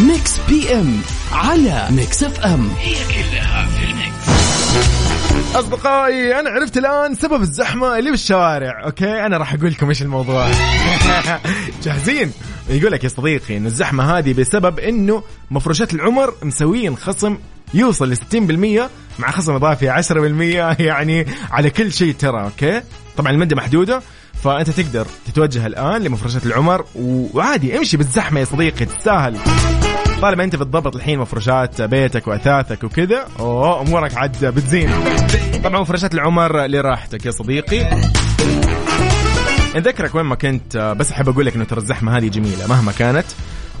Mix 0.00 0.37
PM 0.48 1.00
على 1.32 1.86
Mix 1.90 2.24
FM 2.24 2.68
هي 2.78 2.94
كلها 2.94 3.66
في 3.66 3.84
ال 3.84 3.93
mix. 3.93 4.28
أصدقائي 5.56 6.40
أنا 6.40 6.50
عرفت 6.50 6.78
الآن 6.78 7.14
سبب 7.14 7.42
الزحمة 7.42 7.98
اللي 7.98 8.10
بالشوارع. 8.10 8.84
okay 8.84 9.26
أنا 9.26 9.36
راح 9.36 9.54
أقول 9.54 9.70
لكم 9.70 9.88
إيش 9.88 10.02
الموضوع. 10.02 10.48
جاهزين؟ 11.84 12.32
يقول 12.68 12.92
لك 12.92 13.04
يا 13.04 13.08
صديقي 13.08 13.56
انه 13.56 13.66
الزحمة 13.66 14.18
هذه 14.18 14.32
بسبب 14.32 14.78
إنه 14.78 15.22
مفروشات 15.50 15.94
العمر 15.94 16.34
مسويين 16.42 16.96
خصم 16.96 17.38
يوصل 17.74 18.12
ل 18.12 18.16
60% 18.16 18.82
مع 19.18 19.30
خصم 19.30 19.54
إضافي 19.54 20.02
10% 20.02 20.10
يعني 20.80 21.26
على 21.50 21.70
كل 21.70 21.92
شيء 21.92 22.14
ترى 22.14 22.42
أوكي؟ 22.42 22.82
طبعا 23.16 23.32
المده 23.32 23.56
محدودة 23.56 24.02
فأنت 24.44 24.70
تقدر 24.70 25.06
تتوجه 25.26 25.66
الآن 25.66 26.02
لمفروشات 26.02 26.46
العمر 26.46 26.84
وعادي 26.94 27.78
امشي 27.78 27.96
بالزحمة 27.96 28.40
يا 28.40 28.44
صديقي 28.44 28.84
تستاهل. 28.84 29.38
طالما 30.22 30.44
انت 30.44 30.56
بتضبط 30.56 30.96
الحين 30.96 31.18
مفروشات 31.18 31.82
بيتك 31.82 32.28
واثاثك 32.28 32.84
وكذا 32.84 33.26
أوه 33.38 33.80
أمورك 33.80 34.16
عاد 34.16 34.44
بتزين. 34.44 34.90
طبعا 35.64 35.80
مفروشات 35.80 36.14
العمر 36.14 36.66
لراحتك 36.66 37.26
يا 37.26 37.30
صديقي. 37.30 37.90
نذكرك 39.76 40.14
وين 40.14 40.24
ما 40.24 40.34
كنت 40.34 40.94
بس 40.98 41.12
أحب 41.12 41.28
أقول 41.28 41.46
لك 41.46 41.54
إنه 41.54 41.64
ترى 41.64 41.80
الزحمة 41.80 42.16
هذه 42.16 42.28
جميلة 42.28 42.66
مهما 42.66 42.92
كانت 42.92 43.26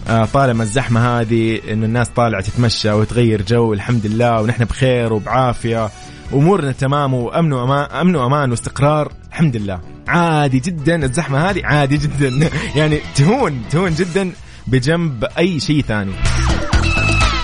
آه، 0.08 0.24
طالما 0.24 0.62
الزحمة 0.62 1.20
هذه 1.20 1.60
إن 1.72 1.84
الناس 1.84 2.08
طالعة 2.08 2.42
تتمشى 2.42 2.92
وتغير 2.92 3.42
جو 3.42 3.72
الحمد 3.72 4.06
لله 4.06 4.40
ونحن 4.40 4.64
بخير 4.64 5.12
وبعافية 5.12 5.90
أمورنا 6.32 6.72
تمام 6.72 7.14
وأمن 7.14 7.52
وأمان, 7.52 7.90
أمن 7.90 8.16
وأمان 8.16 8.50
واستقرار 8.50 9.12
الحمد 9.28 9.56
لله. 9.56 9.80
عادي 10.08 10.58
جدا 10.58 11.04
الزحمة 11.04 11.50
هذه 11.50 11.60
عادي 11.64 11.96
جدا. 11.96 12.50
يعني 12.76 13.00
تهون 13.14 13.62
تهون 13.70 13.94
جدا. 13.94 14.32
بجنب 14.72 15.24
أي 15.38 15.60
شيء 15.60 15.82
ثاني. 15.82 16.12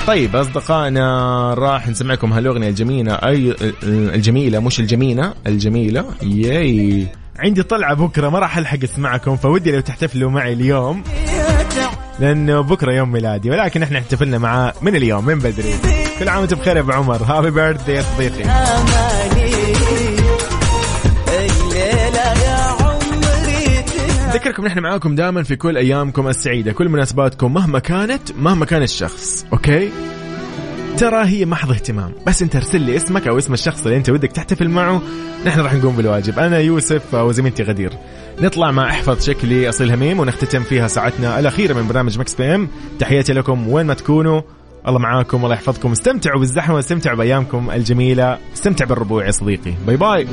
طيب 0.07 0.37
أصدقائنا 0.37 1.55
راح 1.55 1.89
نسمعكم 1.89 2.33
هالأغنية 2.33 2.69
الجميلة. 2.69 3.15
أي 3.15 3.57
الجميلة 3.83 4.59
مش 4.59 4.81
الجميلة 4.81 5.35
الجميلة. 5.47 6.05
ياي. 6.23 7.07
عندي 7.39 7.63
طلعة 7.63 7.95
بكرة 7.95 8.29
ما 8.29 8.39
راح 8.39 8.59
ألحق 8.59 8.79
أسمعكم 8.83 9.37
فودي 9.37 9.73
لو 9.73 9.81
تحتفلوا 9.81 10.31
معي 10.31 10.53
اليوم. 10.53 11.03
لأنه 12.21 12.61
بكرة 12.61 12.93
يوم 12.93 13.13
ميلادي 13.13 13.51
ولكن 13.51 13.83
إحنا 13.83 13.99
احتفلنا 13.99 14.39
معاه 14.39 14.73
من 14.83 14.97
اليوم 14.97 15.27
من 15.27 15.39
بدري. 15.39 15.75
كل 16.19 16.29
عام 16.29 16.41
وانت 16.41 16.55
بخير 16.55 16.77
يا 16.77 16.81
أبو 16.81 16.93
عمر. 16.93 17.23
happy 17.23 17.51
birthday 17.51 17.92
يا 17.93 18.03
صديقي. 18.03 18.45
أذكركم 24.35 24.66
نحن 24.66 24.79
معاكم 24.79 25.14
دائما 25.14 25.42
في 25.42 25.57
كل 25.57 25.77
أيامكم 25.77 26.29
السعيدة 26.29 26.73
كل 26.73 26.88
مناسباتكم 26.88 27.55
مهما 27.55 27.79
كانت 27.79 28.33
مهما 28.38 28.64
كان 28.64 28.83
الشخص 28.83 29.47
okay؟ 29.53 29.90
ترى 30.99 31.25
هي 31.25 31.44
محض 31.47 31.70
اهتمام 31.70 32.12
بس 32.27 32.42
أنت 32.42 32.57
ارسل 32.57 32.81
لي 32.81 32.97
اسمك 32.97 33.27
أو 33.27 33.38
اسم 33.38 33.53
الشخص 33.53 33.85
اللي 33.85 33.97
أنت 33.97 34.11
ودك 34.11 34.33
تحتفل 34.33 34.68
معه. 34.68 35.03
نحن 35.47 35.61
راح 35.61 35.75
نقوم 35.75 35.97
بالواجب. 35.97 36.38
أنا 36.38 36.59
يوسف 36.59 37.14
وزميلتي 37.14 37.62
غدير. 37.62 37.92
نطلع 38.40 38.70
مع 38.70 38.90
أحفظ 38.90 39.25
شكلي 39.25 39.68
أصيل 39.68 39.90
هميم 39.90 40.20
ونختتم 40.20 40.62
فيها 40.62 40.88
ساعتنا 40.88 41.38
الأخيرة 41.38 41.75
من 41.75 41.88
برنامج 41.88 42.18
Mix 42.18 42.35
PM. 42.35 42.68
تحياتي 42.99 43.33
لكم 43.33 43.68
وين 43.68 43.87
ما 43.87 43.94
تكونوا. 43.94 44.40
الله 44.88 44.99
معاكم 44.99 45.44
الله 45.44 45.55
يحفظكم. 45.55 45.92
استمتعوا 45.92 46.40
بالزحمة 46.40 46.75
واستمتعوا 46.75 47.16
بأيامكم 47.16 47.70
الجميلة. 47.70 48.38
استمتع 48.55 48.85
بالربوع 48.85 49.27
يا 49.27 49.31
صديقي. 49.31 49.75
bye 49.87 49.97
bye. 49.97 50.27